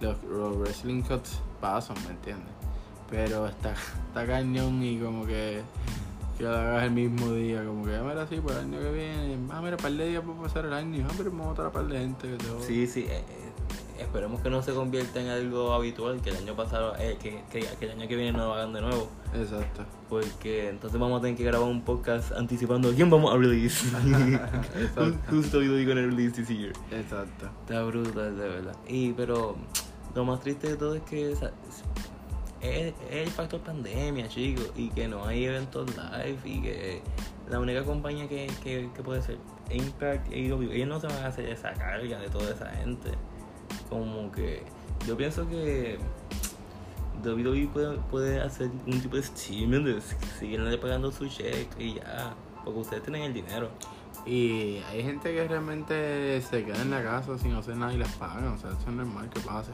Los, 0.00 0.22
los 0.24 0.56
wrestling 0.58 1.02
cuts 1.02 1.40
pasan, 1.60 1.96
¿me 2.04 2.10
entiendes? 2.10 2.52
Pero 3.08 3.46
está, 3.46 3.72
está 4.08 4.26
cañón 4.26 4.82
y 4.82 4.98
como 4.98 5.24
que, 5.24 5.62
que 6.36 6.42
lo 6.42 6.50
hagas 6.50 6.82
el 6.82 6.90
mismo 6.90 7.30
día. 7.30 7.64
Como 7.64 7.84
que, 7.84 7.94
ah, 7.96 8.02
mira, 8.02 8.22
así, 8.22 8.36
por 8.40 8.52
el 8.52 8.58
año 8.58 8.80
que 8.80 8.90
viene. 8.90 9.38
Ah, 9.52 9.60
mira, 9.62 9.76
par 9.76 9.92
de 9.92 10.08
días 10.08 10.22
para 10.24 10.38
pasar 10.40 10.64
el 10.66 10.72
año. 10.72 11.06
Ah, 11.08 11.14
pero 11.16 11.30
vamos 11.30 11.46
a 11.46 11.50
otra 11.52 11.70
par 11.70 11.86
de 11.86 11.98
gente 12.00 12.28
que 12.28 12.36
te. 12.36 12.62
Sí, 12.64 12.86
sí. 12.88 13.06
Esperemos 13.98 14.40
que 14.40 14.50
no 14.50 14.62
se 14.62 14.72
convierta 14.72 15.20
en 15.20 15.28
algo 15.28 15.72
habitual, 15.72 16.20
que 16.20 16.30
el 16.30 16.36
año 16.36 16.54
pasado, 16.54 16.94
eh, 16.98 17.16
que, 17.20 17.42
que, 17.50 17.66
que 17.78 17.84
el 17.86 17.92
año 17.92 18.08
que 18.08 18.16
viene 18.16 18.32
no 18.32 18.46
lo 18.46 18.54
hagan 18.54 18.72
de 18.72 18.80
nuevo. 18.80 19.08
Exacto. 19.34 19.84
Porque 20.08 20.68
entonces 20.68 20.98
vamos 20.98 21.18
a 21.18 21.22
tener 21.22 21.36
que 21.36 21.44
grabar 21.44 21.68
un 21.68 21.82
podcast 21.82 22.32
anticipando 22.32 22.92
quién 22.92 23.10
vamos 23.10 23.32
a 23.32 23.36
release. 23.36 23.86
Exacto. 24.76 25.20
Who's 25.30 25.52
WWE 25.52 25.84
gonna 25.84 26.02
release 26.02 26.32
this 26.32 26.48
year? 26.48 26.72
Exacto. 26.90 27.48
Está 27.62 27.82
brutal, 27.82 28.36
de 28.36 28.48
verdad. 28.48 28.76
Y 28.88 29.12
pero 29.12 29.56
lo 30.14 30.24
más 30.24 30.40
triste 30.40 30.68
de 30.68 30.76
todo 30.76 30.94
es 30.94 31.02
que 31.02 31.32
es, 31.32 31.40
es 32.60 32.94
el 33.10 33.28
factor 33.28 33.60
pandemia, 33.60 34.28
chicos, 34.28 34.70
y 34.76 34.90
que 34.90 35.08
no 35.08 35.24
hay 35.24 35.44
eventos 35.44 35.88
live 35.96 36.38
y 36.44 36.62
que 36.62 37.02
la 37.50 37.60
única 37.60 37.84
compañía 37.84 38.28
que, 38.28 38.50
que, 38.62 38.90
que 38.94 39.02
puede 39.02 39.22
ser 39.22 39.38
Impact 39.70 40.32
y 40.32 40.46
ellos 40.46 40.88
no 40.88 41.00
se 41.00 41.08
van 41.08 41.24
a 41.24 41.26
hacer 41.26 41.48
esa 41.48 41.72
carga 41.72 42.20
de 42.20 42.28
toda 42.28 42.52
esa 42.52 42.70
gente. 42.70 43.10
Como 43.88 44.30
que 44.32 44.62
yo 45.06 45.16
pienso 45.16 45.48
que 45.48 45.98
WWE 47.24 47.68
puede, 47.68 47.96
puede 48.10 48.40
hacer 48.40 48.70
un 48.86 49.00
tipo 49.00 49.16
de 49.16 49.22
stimulus, 49.22 50.04
siguen 50.38 50.64
pagando 50.80 51.10
su 51.10 51.28
check 51.28 51.68
y 51.78 51.94
ya, 51.94 52.34
porque 52.64 52.80
ustedes 52.80 53.02
tienen 53.02 53.22
el 53.22 53.34
dinero. 53.34 53.70
Y 54.24 54.78
hay 54.90 55.04
gente 55.04 55.32
que 55.32 55.46
realmente 55.46 56.40
se 56.42 56.64
queda 56.64 56.82
en 56.82 56.90
la 56.90 57.02
casa 57.02 57.38
sin 57.38 57.54
hacer 57.54 57.76
nada 57.76 57.92
y 57.94 57.98
les 57.98 58.08
pagan. 58.14 58.48
O 58.48 58.58
sea, 58.58 58.70
eso 58.70 58.80
es 58.80 58.94
normal 58.94 59.30
que 59.30 59.40
pase. 59.40 59.70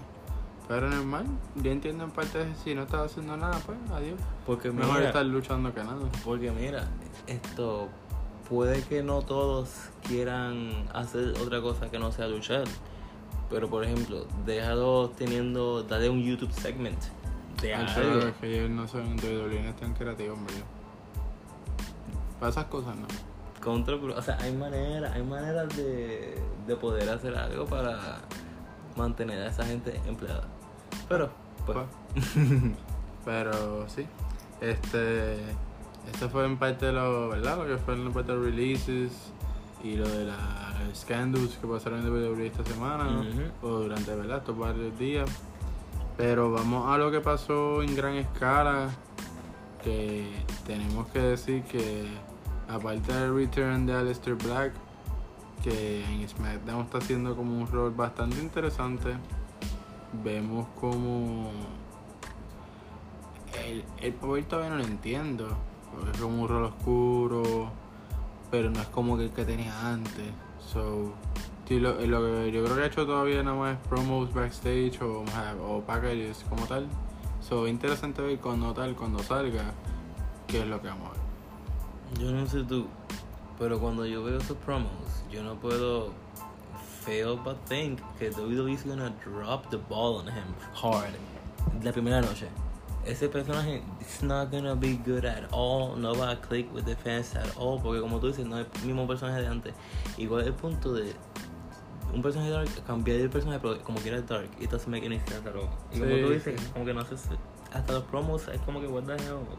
Pero 0.69 0.91
normal, 0.91 1.27
yo 1.57 1.71
entiendo 1.71 2.05
en 2.05 2.11
parte 2.11 2.47
si 2.63 2.75
no 2.75 2.83
estás 2.83 3.11
haciendo 3.11 3.37
nada, 3.37 3.59
pues 3.65 3.79
adiós. 3.91 4.21
Porque 4.47 4.71
Mejor 4.71 4.97
mira, 4.97 5.07
estar 5.07 5.25
luchando 5.25 5.73
que 5.75 5.83
nada. 5.83 6.07
Porque 6.25 6.51
mira, 6.51 6.87
esto 7.27 7.89
puede 8.49 8.83
que 8.83 9.03
no 9.03 9.23
todos 9.23 9.71
quieran 10.07 10.87
hacer 10.93 11.35
otra 11.43 11.63
cosa 11.63 11.91
que 11.91 11.99
no 11.99 12.13
sea 12.13 12.29
luchar. 12.29 12.65
Pero 13.53 13.69
por 13.69 13.85
ejemplo, 13.85 14.27
déjalo 14.47 15.11
teniendo, 15.11 15.83
dale 15.83 16.09
un 16.09 16.23
YouTube 16.23 16.51
segment 16.53 16.99
de 17.61 17.75
Ay, 17.75 17.87
algo. 17.97 18.27
es 18.27 18.35
que 18.37 18.59
ellos 18.59 18.71
no 18.71 18.89
son 18.89 19.15
de 19.19 19.39
WWE, 19.39 19.63
no 19.63 19.69
es 19.69 19.77
tan 19.77 19.93
creativos, 19.93 20.39
verdad. 20.41 20.65
Para 22.41 22.51
esas 22.51 22.65
cosas 22.65 22.97
no. 22.97 23.07
Contra, 23.63 23.95
o 23.95 24.23
sea, 24.23 24.39
hay 24.41 24.53
maneras, 24.53 25.13
hay 25.13 25.23
maneras 25.23 25.77
de, 25.77 26.37
de 26.67 26.77
poder 26.77 27.09
hacer 27.11 27.37
algo 27.37 27.67
para 27.67 28.23
mantener 28.97 29.43
a 29.43 29.49
esa 29.49 29.65
gente 29.65 30.01
empleada. 30.07 30.49
Pero, 31.09 31.31
pues, 31.67 31.87
Pero 33.25 33.89
sí, 33.89 34.07
este, 34.63 35.35
esto 36.11 36.29
fue 36.31 36.47
en 36.47 36.59
parte 36.59 36.87
de 36.87 36.93
lo, 36.93 37.29
¿verdad? 37.29 37.59
Lo 37.59 37.67
que 37.67 37.77
fue 37.77 37.95
en 37.95 38.13
parte 38.13 38.33
de 38.33 38.39
los 38.39 38.47
releases 38.47 39.13
y 39.85 39.97
lo 39.97 40.09
de 40.09 40.25
las 40.25 40.39
scandals 40.95 41.57
que 41.57 41.67
pasaron 41.67 42.01
en 42.01 42.13
WWE 42.13 42.47
esta 42.47 42.65
semana 42.65 43.05
Ujú. 43.21 43.67
o 43.67 43.71
durante 43.81 44.15
¿verdad? 44.15 44.39
estos 44.39 44.59
varios 44.59 44.99
días. 44.99 45.29
Pero 46.17 46.53
vamos 46.53 46.91
a 46.91 46.99
lo 46.99 47.11
que 47.11 47.21
pasó 47.21 47.83
en 47.83 47.97
gran 47.97 48.15
escala, 48.15 48.91
que 49.83 50.31
tenemos 50.67 51.09
que 51.09 51.21
decir 51.21 51.63
que 51.65 52.07
aparte 52.69 53.13
del 53.13 53.35
return 53.35 53.87
de 53.87 53.95
Aleister 53.95 54.35
Black, 54.35 54.73
que 55.63 56.05
en 56.05 56.29
SmackDown 56.29 56.83
está 56.83 56.99
haciendo 56.99 57.35
como 57.37 57.57
un 57.59 57.67
rol 57.67 57.93
bastante 57.93 58.39
interesante, 58.41 59.15
vemos 60.25 60.67
como 60.81 61.51
el, 63.67 63.85
el 64.01 64.13
poder 64.15 64.45
todavía 64.45 64.71
no 64.71 64.77
lo 64.77 64.85
entiendo, 64.85 65.49
porque 65.95 66.11
es 66.11 66.19
como 66.19 66.43
un 66.43 66.49
rol 66.49 66.65
oscuro, 66.65 67.71
pero 68.53 68.71
no 68.71 68.81
es 68.83 68.89
como 68.89 69.19
el 69.19 69.31
que 69.31 69.47
tenía 69.47 69.73
antes. 69.89 70.27
So, 70.73 71.15
lo, 71.71 71.95
lo 72.07 72.21
que 72.21 72.53
yo 72.53 72.63
creo 72.63 72.77
que 72.77 72.83
ha 72.83 72.87
hecho 72.87 73.07
todavía 73.07 73.43
nada 73.43 73.57
más 73.57 73.79
es 73.79 73.89
promos 73.89 74.33
backstage 74.35 75.01
o, 75.01 75.25
o 75.67 75.81
packages 75.81 76.45
como 76.51 76.67
tal. 76.67 76.87
So, 77.41 77.67
interesante 77.67 78.21
ver 78.21 78.39
cuando 78.39 78.75
tal, 78.75 78.95
cuando 78.95 79.23
salga, 79.23 79.73
qué 80.47 80.61
es 80.61 80.67
lo 80.67 80.81
que 80.83 80.89
vamos 80.89 81.09
a 81.09 81.13
ver. 81.13 82.21
Yo 82.21 82.31
no 82.31 82.47
sé 82.47 82.63
tú, 82.65 82.87
pero 83.59 83.81
cuando 83.81 84.05
yo 84.05 84.23
veo 84.23 84.37
esos 84.37 84.59
promos, 84.59 84.93
yo 85.31 85.43
no 85.43 85.55
puedo 85.55 86.13
fail 87.07 87.39
but 87.43 87.57
think 87.67 88.01
que 88.19 88.31
WWE 88.31 88.73
is 88.73 88.85
gonna 88.85 89.13
drop 89.25 89.71
the 89.71 89.79
ball 89.89 90.17
on 90.17 90.29
him 90.29 90.55
hard 90.75 91.15
la 91.83 91.91
primera 91.91 92.21
noche. 92.21 92.49
Ese 93.05 93.29
personaje 93.29 93.83
is 94.01 94.23
not 94.23 94.51
gonna 94.53 94.75
be 94.77 94.95
good 95.05 95.25
at 95.25 95.45
all, 95.53 95.97
no 96.01 96.15
va 96.15 96.31
a 96.31 96.37
click 96.41 96.73
with 96.73 96.85
the 96.85 96.95
fans 96.95 97.35
at 97.35 97.49
all, 97.59 97.81
porque 97.83 98.01
como 98.01 98.21
tú 98.21 98.29
dices, 98.29 98.47
no 98.47 98.59
es 98.61 98.67
el 98.81 98.87
mismo 98.87 99.07
personaje 99.09 99.41
de 99.41 99.49
antes. 99.49 99.75
Igual 100.19 100.45
el 100.47 100.53
punto 100.55 100.93
de 100.93 101.13
un 102.15 102.23
personaje 102.23 102.51
dark, 102.51 102.69
cambiar 102.87 103.19
el 103.21 103.31
personaje, 103.31 103.59
pero 103.61 103.83
como 103.83 103.99
quiera 103.99 104.21
dark, 104.21 104.49
it 104.61 104.71
doesn't 104.71 104.89
make 104.89 105.05
any 105.05 105.19
sense 105.27 105.49
at 105.49 105.57
all. 105.57 105.69
Y 105.93 105.99
como 105.99 106.15
Sí, 106.15 106.23
tú 106.23 106.31
dices, 106.31 106.61
sí. 106.61 106.67
como 106.73 106.85
que 106.85 106.95
no 106.95 107.05
sé, 107.05 107.17
hasta 107.73 107.93
los 107.93 108.05
promos 108.05 108.47
es 108.49 108.61
como 108.61 108.81
que 108.81 108.87
hell, 108.87 108.93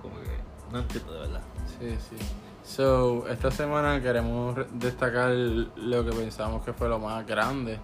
como 0.01 0.15
que 0.21 0.38
no 0.71 0.79
entiendo 0.79 1.13
de 1.13 1.19
verdad. 1.19 1.41
Sí, 1.79 1.97
sí. 2.09 2.15
So, 2.63 3.27
esta 3.27 3.51
semana 3.51 4.01
queremos 4.01 4.55
re- 4.55 4.67
destacar 4.71 5.31
lo 5.31 6.05
que 6.05 6.12
pensamos 6.12 6.63
que 6.63 6.71
fue 6.71 6.88
lo 6.88 6.97
más 6.97 7.25
grande 7.27 7.77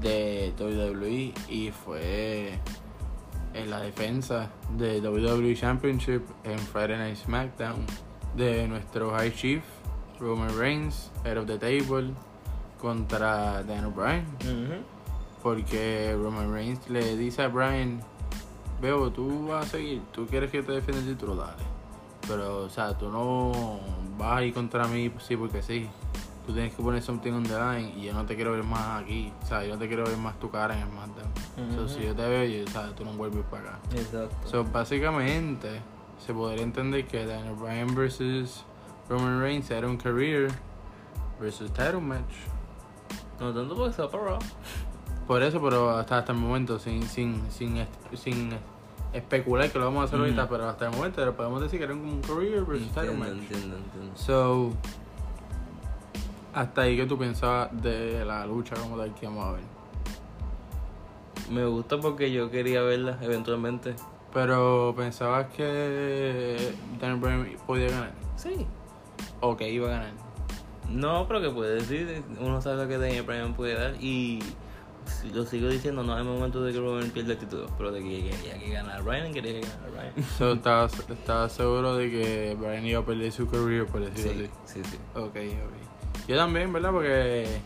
de 0.00 0.52
WWE 0.58 1.32
y 1.48 1.70
fue 1.70 2.58
en 3.56 3.70
la 3.70 3.80
defensa 3.80 4.50
de 4.76 5.00
WWE 5.00 5.54
Championship 5.54 6.22
en 6.44 6.58
Friday 6.58 6.98
Night 6.98 7.16
SmackDown 7.16 7.86
de 8.36 8.68
nuestro 8.68 9.10
High 9.10 9.32
Chief 9.32 9.62
Roman 10.20 10.56
Reigns, 10.56 11.10
Head 11.24 11.38
of 11.38 11.46
the 11.46 11.58
Table, 11.58 12.12
contra 12.80 13.62
Daniel 13.62 13.92
Bryan. 13.92 14.26
Porque 15.42 16.16
Roman 16.16 16.52
Reigns 16.52 16.88
le 16.88 17.16
dice 17.16 17.42
a 17.42 17.48
Bryan, 17.48 18.00
Bebo, 18.80 19.10
tú 19.10 19.48
vas 19.48 19.66
a 19.66 19.68
seguir, 19.70 20.02
tú 20.12 20.26
quieres 20.26 20.50
que 20.50 20.62
te 20.62 20.72
defienda 20.72 21.02
el 21.02 21.08
título, 21.08 21.36
dale. 21.36 21.62
Pero, 22.26 22.64
o 22.64 22.68
sea, 22.68 22.96
tú 22.98 23.10
no 23.10 23.80
vas 24.18 24.38
a 24.38 24.42
ir 24.42 24.52
contra 24.52 24.86
mí, 24.88 25.12
sí, 25.18 25.36
porque 25.36 25.62
sí. 25.62 25.88
Tú 26.46 26.52
tienes 26.52 26.74
que 26.74 26.82
poner 26.82 27.02
something 27.02 27.32
on 27.32 27.42
the 27.42 27.58
line 27.58 27.92
y 27.96 28.04
yo 28.04 28.12
no 28.14 28.24
te 28.24 28.36
quiero 28.36 28.52
ver 28.52 28.62
más 28.62 29.02
aquí. 29.02 29.32
O 29.42 29.46
sea, 29.46 29.64
yo 29.64 29.72
no 29.74 29.78
te 29.78 29.88
quiero 29.88 30.04
ver 30.04 30.16
más 30.16 30.38
tu 30.38 30.48
cara 30.50 30.74
en 30.76 30.82
el 30.82 30.88
SmackDown. 30.88 31.74
So, 31.74 31.82
Ujú. 31.82 31.88
si 31.88 32.04
yo 32.06 32.14
te 32.14 32.22
veo, 32.28 32.44
yo, 32.44 32.64
o 32.64 32.70
sea, 32.70 32.94
tú 32.94 33.04
no 33.04 33.12
vuelves 33.14 33.44
para 33.50 33.70
acá. 33.70 33.78
Exacto. 33.92 34.36
So, 34.44 34.64
básicamente, 34.64 35.80
se 36.24 36.32
podría 36.32 36.62
entender 36.62 37.06
que 37.08 37.26
Daniel 37.26 37.54
Bryan 37.56 37.94
versus 37.96 38.64
Roman 39.08 39.40
Reigns 39.40 39.70
era 39.70 39.88
un 39.88 39.96
career 39.96 40.50
versus 41.40 41.70
title 41.72 42.00
match. 42.00 42.22
no 43.40 43.52
tanto 43.52 43.74
porque 43.74 43.92
se 43.94 44.02
va 44.02 44.10
para 44.10 44.24
Raw. 44.24 44.38
Por 45.26 45.42
eso, 45.42 45.60
pero 45.60 45.90
hasta, 45.90 46.18
hasta 46.18 46.30
el 46.32 46.38
momento, 46.38 46.78
sin, 46.78 47.02
sin, 47.02 47.42
sin, 47.50 47.84
sin 48.14 48.56
especular 49.12 49.70
que 49.70 49.78
lo 49.78 49.86
vamos 49.86 50.02
a 50.02 50.04
hacer 50.04 50.20
ahorita, 50.20 50.48
pero 50.48 50.68
hasta 50.68 50.86
el 50.88 50.96
momento 50.96 51.34
podemos 51.34 51.60
decir 51.60 51.78
que 51.80 51.84
era 51.84 51.94
un 51.94 52.20
career 52.22 52.64
versus 52.64 52.88
title 52.92 53.14
match. 53.14 53.30
entiendo, 53.30 53.76
entiendo. 53.76 54.16
So, 54.16 54.72
hasta 56.56 56.80
ahí 56.82 56.96
que 56.96 57.06
tú 57.06 57.16
pensabas 57.18 57.70
de 57.82 58.24
la 58.24 58.46
lucha 58.46 58.74
como 58.76 58.96
tal 58.96 59.14
que 59.14 59.26
vamos 59.26 59.44
a 59.44 59.52
ver. 59.52 59.62
Me 61.50 61.64
gusta 61.66 61.98
porque 62.00 62.32
yo 62.32 62.50
quería 62.50 62.82
verla 62.82 63.18
eventualmente. 63.20 63.94
Pero 64.32 64.92
pensabas 64.96 65.46
que 65.54 66.72
Daniel 67.00 67.20
Bryan 67.20 67.56
podía 67.66 67.88
ganar, 67.88 68.12
Sí. 68.36 68.66
o 69.40 69.56
que 69.56 69.70
iba 69.70 69.86
a 69.88 69.90
ganar. 69.90 70.12
No, 70.90 71.26
pero 71.28 71.40
que 71.40 71.50
puede 71.50 71.76
decir, 71.76 72.22
uno 72.40 72.60
sabe 72.60 72.82
lo 72.82 72.88
que 72.88 72.98
Daniel 72.98 73.22
Bryan 73.24 73.54
puede 73.54 73.74
dar 73.74 73.94
y 74.00 74.40
lo 75.32 75.44
sigo 75.44 75.68
diciendo, 75.68 76.02
no 76.02 76.14
hay 76.14 76.24
momento 76.24 76.62
de 76.62 76.72
que 76.72 76.80
Roman 76.80 77.10
pierda 77.10 77.32
el 77.32 77.38
título, 77.38 77.66
pero 77.78 77.92
de 77.92 78.00
que 78.02 78.30
quería 78.30 78.58
que 78.58 78.70
ganara 78.70 79.00
Bryan, 79.02 79.32
quería 79.32 79.60
que 79.60 79.66
ganara 79.66 79.90
Bryan. 79.90 80.24
So, 80.38 80.52
¿estabas, 80.52 80.98
estabas 81.10 81.52
seguro 81.52 81.96
de 81.96 82.10
que 82.10 82.56
Bryan 82.58 82.86
iba 82.86 83.00
a 83.00 83.04
perder 83.04 83.30
su 83.32 83.46
career, 83.48 83.86
por 83.86 84.00
decirlo 84.04 84.44
Sí, 84.44 84.50
así? 84.64 84.82
sí, 84.82 84.90
sí. 84.90 84.98
Ok, 85.14 85.36
ok. 85.36 85.85
Yo 86.26 86.36
también, 86.36 86.72
¿verdad? 86.72 86.90
Porque 86.92 87.60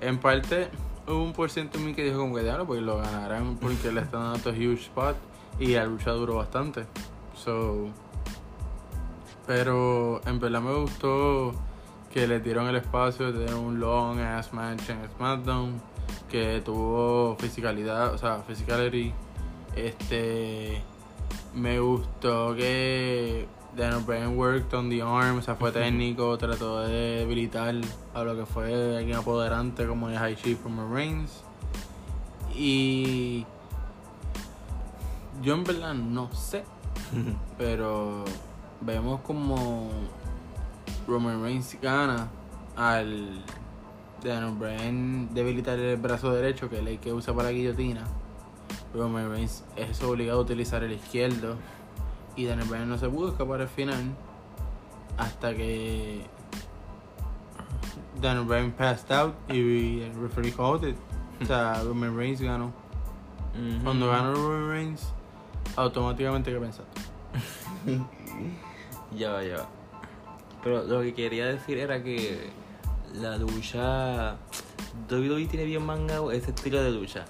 en 0.00 0.18
parte 0.18 0.68
hubo 1.06 1.22
un 1.22 1.32
por 1.32 1.50
ciento 1.50 1.78
en 1.78 1.86
mí 1.86 1.94
que 1.94 2.04
dijo 2.04 2.18
como 2.18 2.34
que 2.34 2.42
diablo, 2.42 2.66
pues 2.66 2.82
lo 2.82 2.96
ganarán 2.98 3.56
porque 3.56 3.92
le 3.92 4.00
están 4.00 4.22
dando 4.22 4.36
estos 4.36 4.56
huge 4.56 4.82
spot 4.82 5.16
y 5.58 5.74
la 5.74 5.84
lucha 5.84 6.10
duró 6.10 6.36
bastante. 6.36 6.86
So, 7.36 7.88
pero 9.46 10.20
en 10.26 10.40
verdad 10.40 10.60
me 10.60 10.74
gustó 10.74 11.52
que 12.12 12.26
le 12.26 12.40
dieron 12.40 12.66
el 12.68 12.76
espacio 12.76 13.32
de 13.32 13.52
un 13.54 13.80
long 13.80 14.20
ass 14.20 14.52
match 14.52 14.90
en 14.90 15.08
SmackDown 15.16 15.80
que 16.30 16.62
tuvo 16.64 17.36
fisicalidad, 17.38 18.14
o 18.14 18.18
sea, 18.18 18.42
physicality. 18.46 19.12
Este 19.76 20.82
me 21.54 21.78
gustó 21.80 22.54
que 22.54 23.46
Daniel 23.76 24.02
Bryan 24.02 24.36
worked 24.36 24.72
on 24.72 24.88
the 24.88 25.02
arm, 25.02 25.38
o 25.38 25.42
sea, 25.42 25.56
fue 25.56 25.72
técnico, 25.72 26.38
trató 26.38 26.80
de 26.80 27.18
debilitar 27.18 27.74
a 28.14 28.22
lo 28.22 28.36
que 28.36 28.46
fue 28.46 28.96
alguien 28.98 29.16
apoderante 29.16 29.86
como 29.86 30.08
el 30.08 30.16
High 30.16 30.36
Chief 30.36 30.62
Roman 30.62 30.92
Reigns. 30.92 31.42
Y 32.54 33.44
yo 35.42 35.54
en 35.54 35.64
verdad 35.64 35.94
no 35.94 36.32
sé, 36.32 36.64
pero 37.58 38.24
vemos 38.80 39.20
como 39.22 39.90
Roman 41.08 41.42
Reigns 41.42 41.76
gana 41.82 42.28
al 42.76 43.42
Daniel 44.22 44.54
Bryan 44.56 45.34
debilitar 45.34 45.78
el 45.78 45.96
brazo 45.96 46.32
derecho, 46.32 46.70
que 46.70 46.80
es 46.80 46.86
el 46.86 46.98
que 47.00 47.12
usa 47.12 47.34
para 47.34 47.48
la 47.48 47.52
guillotina. 47.52 48.04
Roman 48.94 49.28
Reigns 49.28 49.64
es 49.74 50.00
obligado 50.04 50.38
a 50.38 50.42
utilizar 50.42 50.84
el 50.84 50.92
izquierdo 50.92 51.56
y 52.36 52.46
Daniel 52.46 52.68
Bryan 52.68 52.88
no 52.88 52.98
se 52.98 53.08
pudo 53.08 53.28
escapar 53.30 53.60
al 53.60 53.68
final 53.68 54.14
hasta 55.16 55.54
que 55.54 56.26
Daniel 58.20 58.46
Bryan 58.46 58.72
passed 58.72 59.12
out 59.12 59.34
y 59.50 60.02
el 60.02 60.14
referee 60.20 60.52
called 60.52 60.88
it. 60.88 60.96
O 61.42 61.46
sea, 61.46 61.82
Roman 61.82 62.16
Reigns 62.16 62.40
ganó. 62.40 62.72
Cuando 63.82 64.08
ganó 64.08 64.34
Roman 64.34 64.68
Reigns, 64.68 65.12
automáticamente 65.76 66.52
¿qué 66.52 66.58
pensaste? 66.58 67.00
Ya 69.16 69.30
va, 69.30 69.44
ya 69.44 69.58
va. 69.58 69.68
Pero 70.64 70.82
lo 70.84 71.00
que 71.02 71.14
quería 71.14 71.46
decir 71.46 71.78
era 71.78 72.02
que 72.02 72.50
la 73.12 73.36
lucha. 73.36 74.36
WWE 75.08 75.46
tiene 75.46 75.66
bien 75.66 75.84
mangado 75.84 76.32
ese 76.32 76.50
estilo 76.50 76.82
de 76.82 76.90
lucha. 76.90 77.24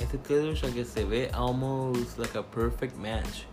Este 0.00 0.16
estilo 0.16 0.40
de 0.40 0.44
lucha 0.46 0.70
que 0.72 0.84
se 0.84 1.04
ve 1.04 1.30
almost 1.32 2.18
like 2.18 2.36
a 2.36 2.42
perfect 2.42 2.96
match. 2.96 3.44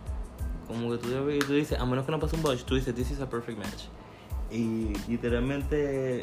Como 0.66 0.90
que 0.90 0.98
tú, 0.98 1.08
tú 1.46 1.52
dices, 1.52 1.78
a 1.78 1.84
menos 1.86 2.04
que 2.04 2.12
no 2.12 2.18
pase 2.18 2.36
un 2.36 2.42
botch, 2.42 2.62
tú 2.64 2.74
dices, 2.74 2.94
this 2.94 3.10
is 3.10 3.20
a 3.20 3.28
perfect 3.28 3.58
match. 3.58 3.84
Y 4.50 4.92
literalmente. 5.08 6.22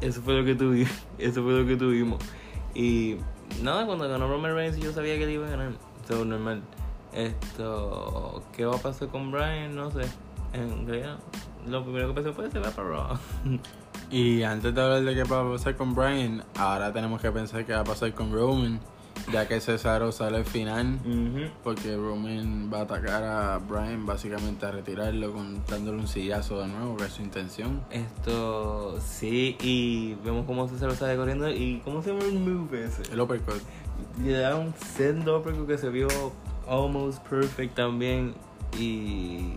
Eso 0.00 0.22
fue 0.22 0.34
lo 0.34 0.44
que 0.44 0.54
tuvimos. 0.54 0.92
Eso 1.18 1.42
fue 1.42 1.52
lo 1.52 1.66
que 1.66 1.76
tuvimos. 1.76 2.22
Y 2.74 3.16
nada, 3.62 3.86
cuando 3.86 4.08
ganó 4.08 4.28
Roman 4.28 4.54
Reigns 4.54 4.76
yo 4.78 4.92
sabía 4.92 5.16
que 5.16 5.24
él 5.24 5.30
iba 5.30 5.46
a 5.46 5.50
ganar. 5.50 5.72
Eso 6.04 6.24
normal. 6.24 6.62
Esto, 7.12 8.44
¿qué 8.52 8.64
va 8.64 8.76
a 8.76 8.78
pasar 8.78 9.08
con 9.08 9.30
Brian? 9.30 9.74
No 9.74 9.90
sé. 9.90 10.02
En 10.52 10.86
realidad, 10.86 11.18
lo 11.66 11.82
primero 11.82 12.08
que 12.08 12.14
pensé 12.14 12.32
fue 12.32 12.50
se 12.50 12.58
va 12.58 12.70
para 12.70 12.88
Raw. 12.88 13.18
Y 14.10 14.42
antes 14.42 14.74
de 14.74 14.80
hablar 14.80 15.04
de 15.04 15.14
qué 15.14 15.22
va 15.22 15.40
a 15.40 15.52
pasar 15.52 15.76
con 15.76 15.94
Bryan, 15.94 16.42
ahora 16.56 16.92
tenemos 16.92 17.20
que 17.20 17.30
pensar 17.30 17.64
qué 17.64 17.72
va 17.72 17.80
a 17.80 17.84
pasar 17.84 18.12
con 18.12 18.32
Roman, 18.32 18.80
ya 19.32 19.46
que 19.48 19.60
Cesaro 19.60 20.12
sale 20.12 20.38
al 20.38 20.44
final, 20.44 20.98
porque 21.62 21.96
Roman 21.96 22.70
va 22.72 22.78
a 22.78 22.82
atacar 22.82 23.22
a 23.24 23.58
Bryan 23.58 24.06
básicamente 24.06 24.66
a 24.66 24.70
retirarlo, 24.70 25.32
con, 25.32 25.64
dándole 25.66 25.98
un 25.98 26.08
sillazo 26.08 26.60
de 26.60 26.68
nuevo, 26.68 26.96
que 26.96 27.04
es 27.04 27.12
su 27.12 27.22
intención. 27.22 27.82
Esto, 27.90 28.98
sí, 29.00 29.56
y 29.60 30.14
vemos 30.24 30.46
cómo 30.46 30.68
Cesaro 30.68 30.94
sale 30.94 31.16
corriendo 31.16 31.48
y 31.50 31.80
cómo 31.84 32.02
se 32.02 32.12
llama 32.12 32.24
el 32.24 32.38
move 32.38 32.84
ese. 32.84 33.02
El 33.12 33.20
uppercut. 33.20 33.62
Le 34.22 34.32
da 34.32 34.56
un 34.56 34.72
send 34.96 35.28
uppercut 35.28 35.66
que 35.66 35.78
se 35.78 35.90
vio 35.90 36.08
almost 36.68 37.22
perfect 37.28 37.74
también 37.74 38.34
y 38.78 39.52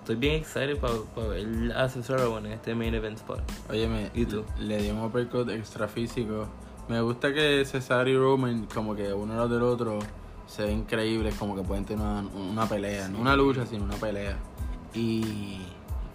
estoy 0.00 0.16
bien 0.16 0.34
excited 0.34 0.78
para 0.78 1.28
ver 1.28 1.72
a 1.76 1.88
Cesaro 1.88 2.36
en 2.38 2.46
este 2.46 2.74
main 2.74 2.94
event 2.94 3.18
spot. 3.18 3.40
Óyeme, 3.70 4.10
¿Y 4.14 4.26
tú? 4.26 4.44
le 4.58 4.82
dio 4.82 4.94
un 4.94 5.02
uppercut 5.04 5.48
extra 5.50 5.88
físico. 5.88 6.46
Me 6.88 7.00
gusta 7.00 7.32
que 7.32 7.64
Cesaro 7.64 8.08
y 8.08 8.16
Roman, 8.16 8.66
como 8.72 8.94
que 8.94 9.12
uno 9.12 9.40
al 9.40 9.48
del 9.48 9.62
otro, 9.62 9.98
se 10.46 10.64
ven 10.64 10.80
increíbles, 10.80 11.34
como 11.36 11.56
que 11.56 11.62
pueden 11.62 11.84
tener 11.84 12.04
una, 12.04 12.20
una 12.20 12.68
pelea, 12.68 13.08
no 13.08 13.20
una 13.20 13.34
lucha, 13.34 13.66
sino 13.66 13.84
una 13.84 13.96
pelea. 13.96 14.36
Y 14.92 15.62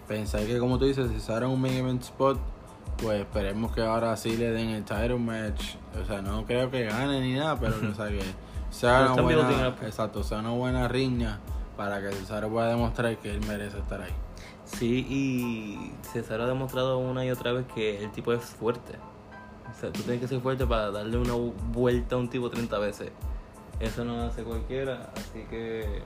pensar 0.08 0.46
que, 0.46 0.60
como 0.60 0.78
tú 0.78 0.86
dices, 0.86 1.12
Cesaro 1.12 1.48
en 1.48 1.54
un 1.54 1.62
main 1.62 1.74
event 1.74 2.04
spot, 2.04 2.40
pues 3.02 3.22
esperemos 3.22 3.72
que 3.74 3.82
ahora 3.82 4.16
sí 4.18 4.38
le 4.38 4.52
den 4.52 4.70
el 4.70 4.84
title 4.84 5.18
match. 5.18 5.76
O 6.02 6.06
sea, 6.06 6.22
no 6.22 6.46
creo 6.46 6.70
que 6.70 6.86
gane 6.86 7.20
ni 7.22 7.34
nada, 7.34 7.60
pero 7.60 7.76
o 7.92 7.96
sea, 7.96 8.08
que 8.10 8.22
sea 8.70 9.12
una 9.14 9.22
buena, 9.22 9.70
up. 9.70 9.86
exacto, 9.86 10.24
sea 10.24 10.40
una 10.40 10.52
buena 10.52 10.88
riña 10.88 11.40
para 11.76 12.02
que 12.02 12.12
Cesaro 12.12 12.50
pueda 12.50 12.68
demostrar 12.70 13.18
que 13.18 13.32
él 13.32 13.42
merece 13.48 13.80
estar 13.80 14.02
ahí. 14.02 14.14
Sí, 14.66 15.06
y 15.10 15.94
Cesaro 16.14 16.44
ha 16.44 16.48
demostrado 16.48 17.00
una 17.00 17.26
y 17.26 17.32
otra 17.32 17.54
vez 17.54 17.66
que 17.74 18.04
el 18.04 18.12
tipo 18.12 18.34
es 18.34 18.44
fuerte. 18.44 18.94
O 19.72 19.80
sea, 19.80 19.92
tú 19.92 20.02
tienes 20.02 20.22
que 20.22 20.28
ser 20.28 20.42
fuerte 20.42 20.66
para 20.66 20.92
darle 20.92 21.18
una 21.18 21.34
vuelta 21.72 22.16
a 22.16 22.20
un 22.20 22.30
tipo 22.30 22.50
30 22.50 22.80
veces. 22.80 23.12
Eso 23.80 24.04
no 24.04 24.24
hace 24.24 24.44
cualquiera, 24.44 25.12
así 25.16 25.46
que... 25.50 26.02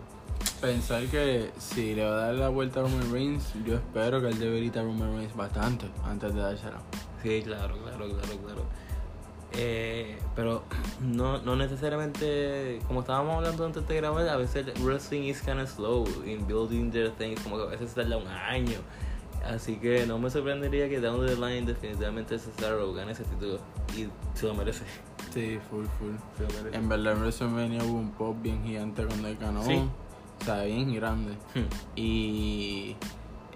Pensar 0.62 1.04
que 1.06 1.52
si 1.58 1.96
le 1.96 2.06
va 2.06 2.12
a 2.12 2.28
dar 2.28 2.36
la 2.36 2.50
vuelta 2.50 2.80
a 2.80 2.84
Roman 2.84 3.12
Reigns, 3.12 3.54
yo 3.66 3.76
espero 3.76 4.22
que 4.22 4.28
él 4.28 4.40
debe 4.40 4.58
evitar 4.58 4.84
a 4.84 4.88
Roman 4.88 5.16
Reigns 5.16 5.36
bastante 5.36 5.86
antes 6.04 6.34
de 6.34 6.42
dársela. 6.42 6.82
Sí, 7.22 7.42
claro, 7.44 7.76
claro, 7.78 8.08
claro, 8.10 8.38
claro. 8.46 8.66
Eh, 9.54 10.18
pero 10.36 10.64
no, 11.02 11.40
no 11.40 11.56
necesariamente, 11.56 12.80
como 12.88 13.02
estábamos 13.02 13.36
hablando 13.38 13.66
antes 13.66 13.88
de 13.88 13.96
grabar, 13.96 14.28
a 14.28 14.38
veces 14.38 14.66
wrestling 14.82 15.24
is 15.24 15.42
kind 15.42 15.60
of 15.60 15.70
slow 15.70 16.06
in 16.26 16.46
building 16.48 16.92
their 16.92 17.12
things, 17.12 17.40
como 17.42 17.58
que 17.58 17.64
a 17.64 17.68
veces 17.68 17.94
tarda 17.94 18.18
un 18.18 18.28
año. 18.28 18.80
Así 19.44 19.76
que 19.76 20.06
no 20.06 20.18
me 20.20 20.30
sorprendería 20.30 20.88
que 20.88 21.00
down 21.02 21.26
the 21.26 21.36
line 21.36 21.66
definitivamente 21.66 22.40
Cesaro 22.40 22.94
gane 22.94 23.12
ese 23.12 23.24
título 23.26 23.60
y 23.96 24.08
se 24.38 24.46
lo 24.48 24.54
merece. 24.56 24.84
Sí, 25.34 25.60
full, 25.70 25.86
full. 26.00 26.14
Se 26.38 26.44
lo 26.44 26.50
merece. 26.64 26.78
En 26.78 26.88
verdad 26.90 27.14
en 27.14 27.20
WrestleMania 27.20 27.84
hubo 27.84 27.98
un 28.00 28.12
pop 28.12 28.38
bien 28.42 28.64
gigante 28.64 29.04
cuando 29.06 29.28
él 29.28 29.38
ganó. 29.40 29.64
Sí. 29.64 29.84
O 30.42 30.46
sea, 30.46 30.64
bien 30.64 30.94
grande. 30.94 31.34
Hmm. 31.56 31.66
Y 31.96 32.96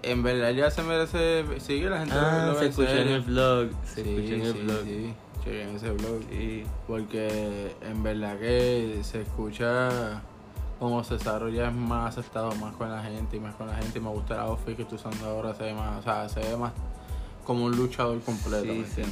en 0.02 0.22
verdad 0.22 0.50
ya 0.50 0.70
se 0.70 0.82
merece. 0.82 1.44
Sigue 1.58 1.88
la 1.88 2.00
gente 2.00 2.14
Ah, 2.16 2.46
lo 2.48 2.54
se 2.54 2.60
ve 2.60 2.66
en 2.66 2.70
escuchó 2.70 2.90
en 2.90 3.08
el 3.08 3.20
vlog. 3.22 3.70
Se 3.84 4.02
sí, 4.04 4.10
escuchó 4.10 4.34
en 4.34 4.40
el 4.42 4.52
sí, 4.52 4.58
vlog. 4.60 4.82
sí. 4.84 5.14
Chequen 5.44 5.76
ese 5.76 5.90
blog. 5.92 6.20
Sí. 6.30 6.64
Porque 6.86 7.76
en 7.82 8.02
verdad 8.02 8.38
que 8.38 8.98
se 9.02 9.22
escucha 9.22 10.22
como 10.78 11.02
Cesaro 11.02 11.48
ya 11.48 11.68
es 11.68 11.74
más 11.74 12.16
aceptado 12.16 12.54
más 12.56 12.74
con 12.76 12.90
la 12.90 13.02
gente 13.02 13.36
y 13.36 13.40
más 13.40 13.54
con 13.54 13.66
la 13.66 13.74
gente. 13.74 13.98
Y 13.98 14.02
me 14.02 14.10
gusta 14.10 14.34
el 14.34 14.40
outfit 14.40 14.76
que 14.76 14.82
está 14.82 14.94
usando 14.94 15.26
ahora, 15.26 15.54
se 15.54 15.64
ve 15.64 15.74
más, 15.74 15.98
o 15.98 16.02
sea, 16.02 16.28
se 16.28 16.40
ve 16.40 16.56
más 16.56 16.72
como 17.44 17.64
un 17.64 17.76
luchador 17.76 18.20
completo, 18.20 18.64
Sí, 18.64 18.78
¿me 18.78 18.86
sí. 18.86 19.02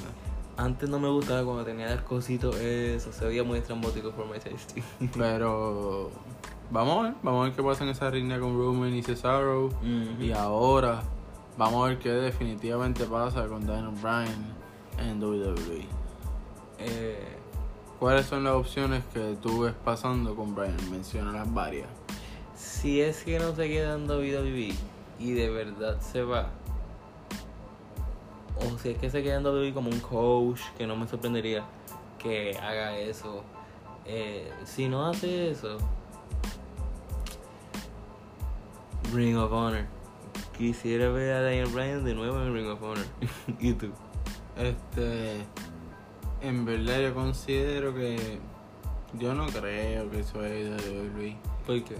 Antes 0.59 0.89
no 0.89 0.99
me 0.99 1.09
gustaba 1.09 1.45
cuando 1.45 1.65
tenía 1.65 1.87
las 1.87 2.03
cositos, 2.03 2.57
eso 2.57 3.13
se 3.13 3.27
veía 3.27 3.45
muy 3.45 3.59
estrambótico 3.59 4.11
por 4.13 4.27
my 4.27 4.39
tasty. 4.39 4.83
Pero 5.17 6.11
vamos 6.71 6.99
a 6.99 7.03
ver, 7.03 7.15
vamos 7.23 7.41
a 7.41 7.45
ver 7.45 7.53
qué 7.57 7.63
pasa 7.63 7.85
en 7.85 7.91
esa 7.91 8.11
riña 8.11 8.39
con 8.41 8.57
Roman 8.57 8.95
y 8.95 9.03
Cesaro. 9.03 9.71
Y 10.21 10.33
ahora 10.33 11.03
vamos 11.59 11.85
a 11.85 11.89
ver 11.89 11.99
qué 11.99 12.11
definitivamente 12.11 13.05
pasa 13.05 13.47
con 13.49 13.67
Daniel 13.67 13.95
Bryan 14.01 14.55
en 14.99 15.23
WWE. 15.23 15.87
Eh, 16.79 17.36
¿Cuáles 17.99 18.27
son 18.27 18.45
las 18.45 18.55
opciones 18.55 19.03
que 19.13 19.37
tú 19.41 19.63
ves 19.63 19.75
pasando 19.85 20.37
con 20.37 20.55
Bryan? 20.55 20.77
Menciona 20.91 21.33
las 21.33 21.53
varias. 21.53 21.89
si 22.55 23.01
es 23.01 23.25
que 23.25 23.39
no 23.39 23.55
se 23.55 23.69
queda 23.69 23.95
en 23.95 24.09
WWE 24.09 24.75
y 25.19 25.33
de 25.33 25.51
verdad 25.51 25.99
se 26.01 26.23
va, 26.23 26.51
o 28.59 28.79
si 28.79 28.91
es 28.91 28.99
que 28.99 29.11
se 29.11 29.23
queda 29.23 29.37
en 29.37 29.47
WWE 29.47 29.73
como 29.73 29.91
un 29.91 30.01
coach, 30.01 30.61
que 30.77 30.87
no 30.87 30.97
me 30.97 31.07
sorprendería 31.07 31.65
que 32.19 32.57
haga 32.59 32.99
eso. 32.99 33.43
Eh, 34.05 34.51
si 34.65 34.89
no 34.89 35.07
hace 35.07 35.51
eso, 35.51 35.79
Ring 39.13 39.37
of 39.37 39.53
Honor. 39.53 39.87
Quisiera 40.57 41.09
ver 41.11 41.35
a 41.35 41.43
Daniel 41.43 41.67
Bryan 41.67 42.05
de 42.05 42.15
nuevo 42.15 42.41
en 42.41 42.55
Ring 42.55 42.69
of 42.69 42.83
Honor. 42.83 43.07
¿Y 43.61 43.73
tú? 43.75 43.91
Este, 44.57 45.45
en 46.49 46.65
verdad 46.65 47.01
yo 47.01 47.15
considero 47.15 47.95
que 47.95 48.39
yo 49.19 49.35
no 49.35 49.47
creo 49.47 50.11
que 50.11 50.21
eso 50.21 50.45
es 50.45 50.65
de 50.85 51.01
WWE. 51.01 51.37
¿Por 51.67 51.83
qué? 51.85 51.97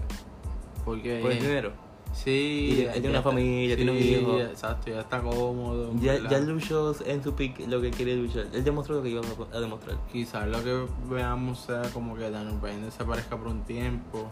Porque 0.85 1.19
Por 1.21 1.31
el 1.31 1.39
dinero. 1.41 1.71
sí, 2.13 2.69
Y 2.79 2.83
ya 2.85 2.91
tiene 2.93 3.09
una 3.09 3.17
está- 3.19 3.29
familia, 3.29 3.75
tiene 3.75 3.91
un 3.91 3.97
hijo. 3.97 4.39
exacto, 4.39 4.89
ya 4.89 5.01
está 5.01 5.21
cómodo. 5.21 5.91
Ya, 5.99 6.17
ya 6.29 6.39
luchó 6.39 6.95
en 7.05 7.21
su 7.23 7.33
pick 7.33 7.67
lo 7.67 7.81
que 7.81 7.91
quiere 7.91 8.15
luchar. 8.15 8.47
Él 8.53 8.63
demostró 8.63 8.95
lo 8.95 9.03
que 9.03 9.09
iba 9.09 9.21
a- 9.21 9.57
a 9.57 9.59
demostrar. 9.59 9.97
Quizás 10.11 10.47
lo 10.47 10.63
que 10.63 10.85
veamos 11.09 11.59
sea 11.59 11.81
como 11.93 12.15
que 12.15 12.29
Daniel 12.29 12.57
Bryan 12.61 12.83
desaparezca 12.83 13.35
por 13.37 13.47
un 13.47 13.63
tiempo. 13.63 14.27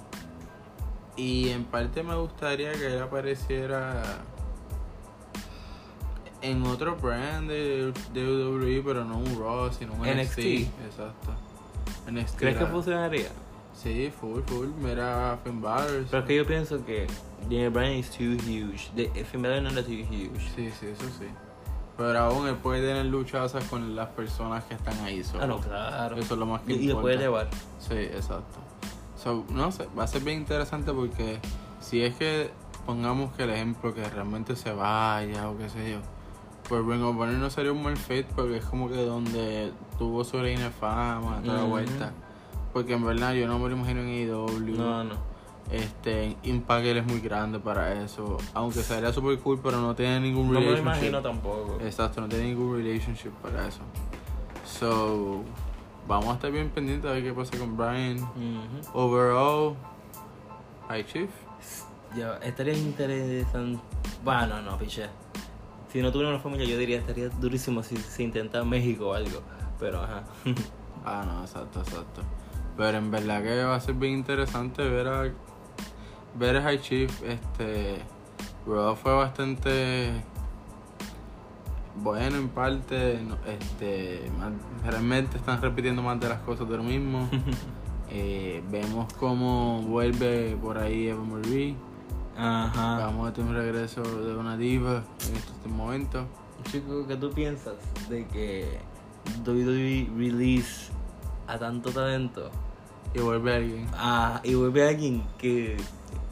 Y 1.17 1.49
en 1.49 1.63
parte 1.65 2.03
me 2.03 2.15
gustaría 2.15 2.71
que 2.73 2.87
él 2.87 3.01
apareciera 3.01 4.03
en 6.51 6.63
otro 6.63 6.95
brand 6.95 7.49
de, 7.49 7.93
de 8.13 8.25
WWE, 8.25 8.81
pero 8.83 9.03
no 9.03 9.17
un 9.17 9.39
Raw, 9.39 9.71
sino 9.71 9.93
un 9.93 10.01
NXT. 10.01 10.17
NXT. 10.17 10.39
Exacto. 10.85 11.31
NXT 12.11 12.37
¿Crees 12.37 12.57
que 12.57 12.65
funcionaría? 12.65 13.29
Sí, 13.73 14.11
full, 14.19 14.41
full. 14.43 14.67
Mira 14.81 15.37
Finn 15.43 15.61
Balor. 15.61 16.05
Pero 16.09 16.19
es 16.21 16.25
que 16.25 16.35
yo 16.35 16.45
pienso 16.45 16.85
que 16.85 17.07
Daniel 17.41 17.69
Bryan 17.71 17.93
is 17.93 18.09
too 18.09 18.35
huge. 18.45 18.89
De, 18.95 19.09
Finn 19.25 19.41
Balor 19.41 19.61
no 19.63 19.69
era 19.69 19.83
too 19.83 19.91
huge. 19.91 20.39
Sí, 20.55 20.71
sí, 20.79 20.87
eso 20.87 21.03
sí. 21.19 21.27
Pero 21.97 22.19
aún 22.19 22.47
él 22.47 22.55
puede 22.55 22.85
tener 22.85 23.05
luchazas 23.05 23.63
con 23.65 23.95
las 23.95 24.09
personas 24.09 24.63
que 24.65 24.73
están 24.75 24.97
ahí 25.05 25.23
solo. 25.23 25.43
Ah, 25.43 25.47
no, 25.47 25.59
claro. 25.59 26.17
Eso 26.17 26.33
es 26.33 26.39
lo 26.39 26.45
más 26.45 26.61
que 26.61 26.73
Y, 26.73 26.75
y 26.75 26.77
lo 26.77 26.83
importa. 26.83 27.01
puede 27.01 27.15
elevar. 27.15 27.49
Sí, 27.79 27.93
exacto. 27.95 28.59
So, 29.21 29.45
no 29.49 29.71
sé, 29.71 29.87
va 29.97 30.03
a 30.03 30.07
ser 30.07 30.21
bien 30.21 30.39
interesante 30.39 30.91
porque 30.91 31.39
si 31.79 32.01
es 32.01 32.15
que 32.15 32.51
pongamos 32.85 33.33
que 33.33 33.43
el 33.43 33.49
ejemplo 33.49 33.93
que 33.93 34.07
realmente 34.09 34.55
se 34.55 34.71
vaya 34.71 35.49
o 35.49 35.57
qué 35.57 35.69
sé 35.69 35.91
yo, 35.91 35.97
pues 36.67 36.85
Ring 36.85 37.03
of 37.03 37.15
Honor 37.17 37.35
no 37.35 37.49
sería 37.49 37.71
un 37.71 37.83
mal 37.83 37.97
fit 37.97 38.25
porque 38.35 38.57
es 38.57 38.65
como 38.65 38.89
que 38.89 38.95
donde 39.05 39.71
tuvo 39.97 40.23
su 40.23 40.39
reina 40.39 40.65
de 40.65 40.69
fama, 40.71 41.41
toda 41.43 41.59
la 41.59 41.63
vuelta. 41.63 42.11
Porque 42.73 42.93
en 42.93 43.05
verdad 43.05 43.33
yo 43.33 43.47
no 43.47 43.57
me 43.59 43.69
lo 43.69 43.75
imagino 43.75 44.01
en 44.01 44.07
AEW. 44.09 44.75
No, 44.77 45.03
no. 45.03 45.35
Este, 45.71 46.35
Impact 46.43 46.85
él 46.85 46.97
es 46.97 47.05
muy 47.05 47.19
grande 47.21 47.59
para 47.59 47.93
eso. 48.03 48.37
Aunque 48.53 48.83
sería 48.83 49.11
super 49.13 49.37
cool, 49.39 49.59
pero 49.63 49.79
no 49.81 49.95
tiene 49.95 50.19
ningún 50.19 50.47
No 50.47 50.59
me 50.59 50.65
lo 50.65 50.71
relationship. 50.75 50.97
imagino 50.99 51.21
tampoco. 51.21 51.77
Exacto, 51.81 52.21
no 52.21 52.27
tiene 52.27 52.45
ningún 52.49 52.75
relationship 52.77 53.31
para 53.41 53.67
eso. 53.67 53.79
So, 54.65 55.43
vamos 56.07 56.27
a 56.29 56.33
estar 56.33 56.51
bien 56.51 56.69
pendientes 56.69 57.09
a 57.09 57.13
ver 57.13 57.23
qué 57.23 57.33
pasa 57.33 57.57
con 57.57 57.75
Brian. 57.77 58.17
Ujú. 58.19 58.99
Overall, 58.99 59.75
Hi 60.89 61.03
Chief. 61.03 61.29
Ya, 62.15 62.37
estaría 62.43 62.73
interesante. 62.73 63.81
Bueno, 64.23 64.61
no, 64.61 64.77
piché. 64.77 65.07
Si 65.95 66.01
no 66.01 66.11
tuviera 66.11 66.29
una 66.29 66.41
familia, 66.41 66.65
yo 66.65 66.77
diría 66.77 66.97
estaría 66.97 67.29
durísimo 67.29 67.81
si 67.81 67.95
se 67.95 68.21
intenta 68.21 68.65
México 68.65 69.11
o 69.11 69.13
algo. 69.13 69.41
Pero 69.79 70.01
ajá. 70.01 70.25
Ah, 71.05 71.23
no, 71.25 71.41
exacto, 71.41 71.79
exacto. 71.79 72.21
Pero 72.75 72.97
en 72.97 73.11
verdad 73.11 73.41
que 73.41 73.63
va 73.63 73.75
a 73.75 73.79
ser 73.79 73.95
bien 73.95 74.11
interesante 74.11 74.83
ver 74.83 75.07
a 75.07 75.31
ver 76.37 76.57
a 76.57 76.63
High 76.63 76.81
Chief. 76.81 77.09
Este, 77.23 77.99
Raw 78.67 78.93
fue 78.97 79.13
bastante 79.13 80.11
bueno 81.95 82.35
en 82.39 82.49
parte. 82.49 83.19
Este, 83.47 84.29
realmente 84.83 85.37
están 85.37 85.61
repitiendo 85.61 86.01
más 86.01 86.19
de 86.19 86.27
las 86.27 86.39
cosas 86.39 86.67
de 86.67 86.75
lo 86.75 86.83
mismo. 86.83 87.29
Eh, 88.07 88.63
vemos 88.69 89.11
cómo 89.13 89.81
vuelve 89.81 90.55
por 90.61 90.77
ahí 90.77 91.07
Eva 91.07 91.23
Marie. 91.23 91.75
Ajá. 92.37 92.97
Vamos 92.99 93.29
a 93.29 93.33
tener 93.33 93.51
un 93.51 93.55
regreso 93.55 94.01
de 94.01 94.35
una 94.35 94.57
diva 94.57 95.03
en 95.29 95.35
estos 95.35 95.65
momentos. 95.67 96.25
Chico, 96.71 97.05
¿qué 97.07 97.15
tú 97.15 97.31
piensas 97.31 97.75
de 98.09 98.27
que 98.27 98.79
WWE 99.45 100.09
release 100.17 100.89
a 101.47 101.57
tanto 101.59 101.91
talento 101.91 102.49
Y 103.13 103.19
vuelve 103.19 103.55
alguien. 103.55 103.87
ah, 103.93 104.41
y 104.43 104.53
vuelve 104.55 104.85
a 104.85 104.89
alguien 104.89 105.23
que 105.37 105.77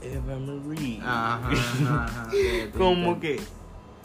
Eva 0.02 0.38
Marie? 0.38 1.00
Ajá, 1.02 1.50
ajá, 1.52 2.06
ajá. 2.06 2.30
Como 2.78 3.20
que, 3.20 3.40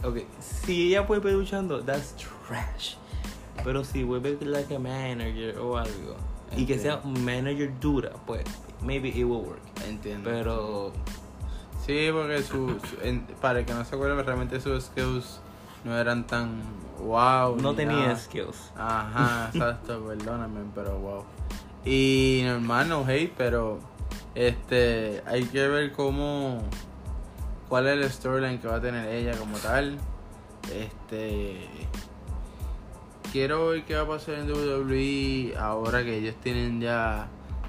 ok, 0.04 0.18
si 0.40 0.88
ella 0.88 1.02
vuelve 1.02 1.32
luchando, 1.32 1.80
that's 1.82 2.14
trash. 2.46 2.94
Pero 3.64 3.84
si 3.84 4.04
vuelve 4.04 4.38
like 4.42 4.74
a 4.74 4.78
manager 4.78 5.58
o 5.58 5.76
algo, 5.76 6.16
y 6.56 6.64
que 6.64 6.78
sea 6.78 7.00
manager 7.04 7.72
dura, 7.80 8.12
pues 8.26 8.44
maybe 8.80 9.08
it 9.08 9.24
will 9.24 9.44
work. 9.44 9.60
Entiendo. 9.86 10.30
Pero 10.30 10.92
Sí, 11.88 12.10
porque 12.12 12.42
su, 12.42 12.68
su- 12.78 13.00
en- 13.02 13.26
para 13.40 13.60
el 13.60 13.64
que 13.64 13.72
no 13.72 13.82
se 13.84 13.94
acuerden, 13.94 14.24
realmente 14.24 14.60
sus 14.60 14.84
skills 14.84 15.40
no 15.84 15.96
eran 15.96 16.26
tan 16.26 16.60
wow. 17.00 17.56
no 17.56 17.74
tenía 17.74 17.96
nada. 17.96 18.16
skills. 18.16 18.72
Ajá, 18.76 19.48
exacto, 19.54 20.04
perdóname, 20.06 20.60
pero 20.74 20.98
wow. 20.98 21.24
Y 21.86 22.42
normal, 22.44 22.90
no 22.90 23.04
hate, 23.06 23.32
pero 23.38 23.78
este 24.34 25.22
hay 25.26 25.44
que 25.44 25.66
ver 25.66 25.92
cómo 25.92 26.62
cuál 27.70 27.86
es 27.86 28.04
el 28.04 28.10
storyline 28.12 28.58
que 28.60 28.68
va 28.68 28.76
a 28.76 28.80
tener 28.82 29.08
ella 29.08 29.34
como 29.38 29.56
tal. 29.56 29.96
Este. 30.70 31.66
Quiero 33.32 33.68
ver 33.68 33.84
qué 33.84 33.94
va 33.94 34.02
a 34.02 34.06
pasar 34.08 34.34
en 34.34 34.50
WWE 34.50 35.54
ahora 35.58 36.02
que 36.04 36.18
ellos 36.18 36.34
tienen 36.42 36.80
ya 36.82 37.28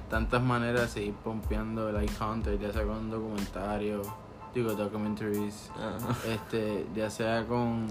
tantas 0.10 0.42
maneras 0.42 0.82
de 0.82 0.88
seguir 0.88 1.14
pompeando 1.14 1.90
el 1.90 2.12
content, 2.14 2.62
ya 2.62 2.74
sea 2.74 2.84
con 2.84 3.10
documentarios, 3.10 4.08
digo 4.54 4.74
documentaries, 4.74 5.72
este, 6.28 6.88
ya 6.96 7.10
sea 7.10 7.46
con 7.46 7.86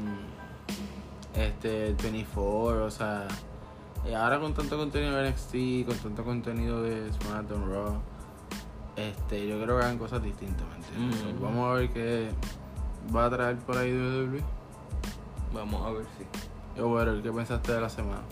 este 1.35 1.94
24, 2.02 2.85
o 2.85 2.90
sea, 2.90 3.28
y 4.09 4.12
ahora 4.12 4.40
con 4.40 4.54
tanto 4.54 4.76
contenido 4.76 5.16
de 5.16 5.31
NXT, 5.31 5.87
con 5.87 5.98
tanto 5.98 6.24
contenido 6.24 6.83
de 6.83 7.12
SmackDown 7.12 7.70
Raw, 7.70 8.00
este, 8.96 9.46
yo 9.46 9.62
creo 9.62 9.78
que 9.78 9.85
hagan 9.85 9.98
cosas 9.98 10.22
distintas, 10.22 10.66
¿me 10.68 10.76
entiendes? 10.76 11.35
Mm. 11.35 11.42
Vamos 11.42 11.70
a 11.70 11.74
ver 11.74 11.90
qué 11.90 12.31
va 13.14 13.26
a 13.26 13.31
traer 13.31 13.57
por 13.59 13.76
ahí 13.76 13.92
WWE. 13.92 14.42
Vamos 15.54 15.87
a 15.87 15.90
ver 15.90 16.04
si. 16.18 16.78
Yo, 16.78 16.88
bueno, 16.88 17.22
¿qué 17.22 17.33
pensaste 17.33 17.72
de 17.72 17.81
la 17.81 17.88
semana? 17.88 18.22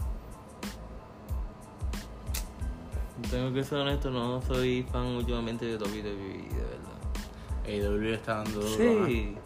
Tengo 3.31 3.52
que 3.52 3.64
ser 3.64 3.79
honesto, 3.79 4.11
no 4.11 4.42
soy 4.42 4.83
fan 4.92 5.07
últimamente 5.07 5.64
de 5.64 5.76
WWE, 5.76 6.02
de 6.02 6.62
verdad. 6.62 6.96
AEW 7.66 8.14
está 8.14 8.44
dando 8.44 8.61
duro, 8.61 9.07
Sí, 9.07 9.37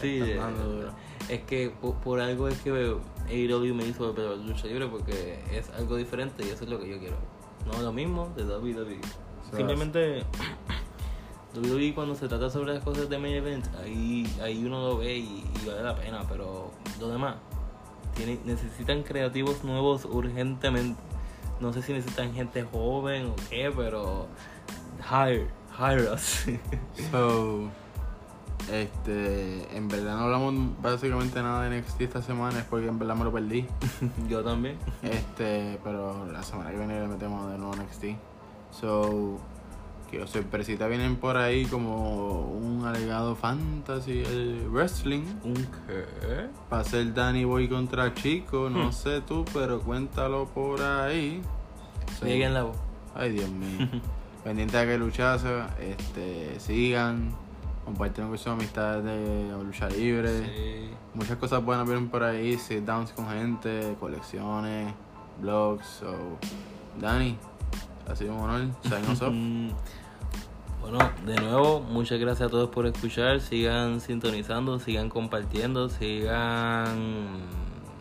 sí. 0.00 0.20
Está 0.20 0.44
dando 0.44 0.64
duro. 0.64 0.88
Es 1.28 1.42
que 1.42 1.70
por, 1.70 1.94
por 1.96 2.20
algo 2.20 2.48
es 2.48 2.58
que 2.60 2.70
AEW 2.70 3.74
me 3.74 3.86
hizo 3.86 4.12
ver 4.12 4.36
lucha 4.38 4.66
libre 4.66 4.86
porque 4.88 5.38
es 5.52 5.70
algo 5.70 5.96
diferente 5.96 6.44
y 6.44 6.48
eso 6.48 6.64
es 6.64 6.70
lo 6.70 6.80
que 6.80 6.88
yo 6.88 6.98
quiero. 6.98 7.16
No 7.66 7.80
lo 7.82 7.92
mismo 7.92 8.32
de 8.36 8.44
WWE. 8.44 9.00
So, 9.50 9.56
Simplemente 9.56 10.24
WWE 11.54 11.94
cuando 11.94 12.14
se 12.14 12.28
trata 12.28 12.50
sobre 12.50 12.74
las 12.74 12.82
cosas 12.82 13.08
de 13.08 13.18
main 13.18 13.34
event, 13.34 13.66
ahí, 13.82 14.26
ahí 14.42 14.64
uno 14.64 14.80
lo 14.88 14.98
ve 14.98 15.16
y, 15.18 15.44
y 15.62 15.66
vale 15.66 15.82
la 15.82 15.94
pena, 15.94 16.24
pero 16.28 16.70
lo 16.98 17.08
demás, 17.08 17.36
tiene, 18.14 18.40
necesitan 18.44 19.02
creativos 19.02 19.64
nuevos 19.64 20.04
urgentemente. 20.04 21.00
No 21.60 21.72
sé 21.72 21.82
si 21.82 21.92
necesitan 21.92 22.32
gente 22.32 22.64
joven 22.64 23.26
o 23.26 23.36
qué, 23.48 23.72
pero 23.74 24.26
hire, 25.10 25.48
hire 25.78 26.10
us. 26.10 26.46
So, 27.10 27.68
este, 28.70 29.76
en 29.76 29.88
verdad 29.88 30.16
no 30.16 30.24
hablamos 30.24 30.80
básicamente 30.80 31.42
nada 31.42 31.68
de 31.68 31.80
NXT 31.80 32.00
esta 32.02 32.22
semana, 32.22 32.60
es 32.60 32.64
porque 32.64 32.88
en 32.88 32.98
verdad 32.98 33.16
me 33.16 33.24
lo 33.24 33.32
perdí. 33.32 33.66
yo 34.28 34.42
también. 34.42 34.78
Este, 35.02 35.78
pero 35.82 36.26
la 36.26 36.42
semana 36.42 36.70
que 36.70 36.78
viene 36.78 37.00
le 37.00 37.08
metemos 37.08 37.50
de 37.50 37.58
nuevo 37.58 37.74
NXT. 37.74 38.04
So, 38.70 39.38
que 40.10 40.26
sorpresita 40.26 40.86
vienen 40.88 41.16
por 41.16 41.36
ahí 41.36 41.64
como 41.66 42.40
un 42.50 42.84
alegado 42.84 43.36
fantasy 43.36 44.22
eh, 44.26 44.66
wrestling. 44.70 45.22
¿Un 45.44 45.54
qué? 45.54 46.48
Va 46.72 46.80
a 46.80 46.84
ser 46.84 47.14
Danny 47.14 47.44
Boy 47.44 47.68
contra 47.68 48.12
Chico, 48.14 48.68
no 48.70 48.88
Hmm. 48.88 48.92
sé 48.92 49.20
tú, 49.20 49.44
pero 49.52 49.80
cuéntalo 49.80 50.46
por 50.46 50.80
ahí. 50.82 51.40
So, 52.18 52.26
Siguen 52.26 52.54
la 52.54 52.64
voz. 52.64 52.76
Ay, 53.14 53.30
Dios 53.32 53.48
mío. 53.50 53.88
Pendiente 54.44 54.76
de 54.78 54.86
que 54.86 54.98
luchaza, 54.98 55.68
este, 55.80 56.58
sigan, 56.58 57.30
compartan 57.84 58.28
con 58.28 58.38
sus 58.38 58.46
amistades 58.48 59.04
de 59.04 59.52
lucha 59.62 59.88
libre. 59.90 60.30
Sí. 60.46 60.90
Muchas 61.14 61.36
cosas 61.36 61.62
buenas 61.64 61.86
vienen 61.86 62.08
por 62.08 62.22
ahí, 62.22 62.56
sit 62.58 62.84
downs 62.84 63.12
con 63.12 63.28
gente, 63.28 63.94
colecciones, 64.00 64.92
blogs. 65.42 65.86
So, 65.86 66.14
Dani, 67.00 67.36
ha 68.08 68.16
sido 68.16 68.34
un 68.34 68.40
honor. 68.40 68.60
Sign 68.82 69.10
us 69.12 69.20
up. 69.22 69.32
Bueno, 70.80 70.98
de 71.26 71.36
nuevo, 71.36 71.80
muchas 71.80 72.18
gracias 72.18 72.48
a 72.48 72.50
todos 72.50 72.70
por 72.70 72.86
escuchar. 72.86 73.40
Sigan 73.40 74.00
sintonizando, 74.00 74.78
sigan 74.78 75.08
compartiendo, 75.10 75.88
sigan 75.88 77.40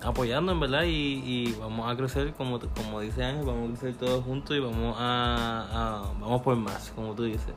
apoyando, 0.02 0.54
en 0.54 0.60
verdad. 0.60 0.84
Y, 0.86 1.54
vamos 1.60 1.92
a 1.92 1.98
crecer, 1.98 2.34
como, 2.34 2.60
como 2.60 3.02
dice 3.02 3.24
Ángel, 3.24 3.46
vamos 3.46 3.66
a 3.66 3.74
crecer 3.74 3.96
todos 3.98 4.24
juntos 4.24 4.56
y 4.56 4.60
vamos 4.60 4.96
a, 4.98 6.04
vamos 6.20 6.42
por 6.42 6.56
más, 6.56 6.92
como 6.96 7.14
tú 7.14 7.24
dices. 7.24 7.54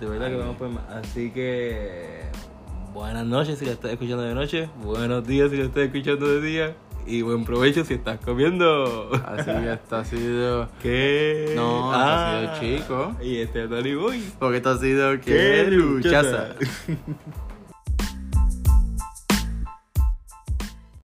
De 0.00 0.06
verdad 0.06 0.28
que 0.28 0.36
vamos 0.36 0.56
por 0.56 0.68
más. 0.68 0.84
Así 0.88 1.30
que 1.30 2.22
buenas 2.92 3.26
noches 3.26 3.58
si 3.58 3.64
lo 3.64 3.72
estás 3.72 3.90
escuchando 3.90 4.22
de 4.22 4.34
noche, 4.34 4.68
buenos 4.82 5.26
días 5.26 5.50
si 5.50 5.56
lo 5.56 5.64
estás 5.64 5.82
escuchando 5.82 6.28
de 6.28 6.40
día. 6.40 6.76
Y 7.06 7.22
buen 7.22 7.44
provecho 7.44 7.84
si 7.84 7.94
estás 7.94 8.18
comiendo. 8.20 9.10
Así 9.26 9.50
que 9.50 9.72
esto 9.72 9.96
ha 9.96 10.04
sido. 10.04 10.68
¿Qué? 10.82 11.52
No, 11.54 11.92
esto 11.92 12.04
ha 12.04 12.58
sido 12.60 12.60
chico. 12.60 13.16
Y 13.22 13.38
este 13.38 13.64
es 13.64 13.70
Danny 13.70 13.94
Boy. 13.94 14.24
Porque 14.38 14.58
esto 14.58 14.70
ha 14.70 14.78
sido. 14.78 15.20
¡Qué 15.20 15.66
luchaza! 15.70 16.54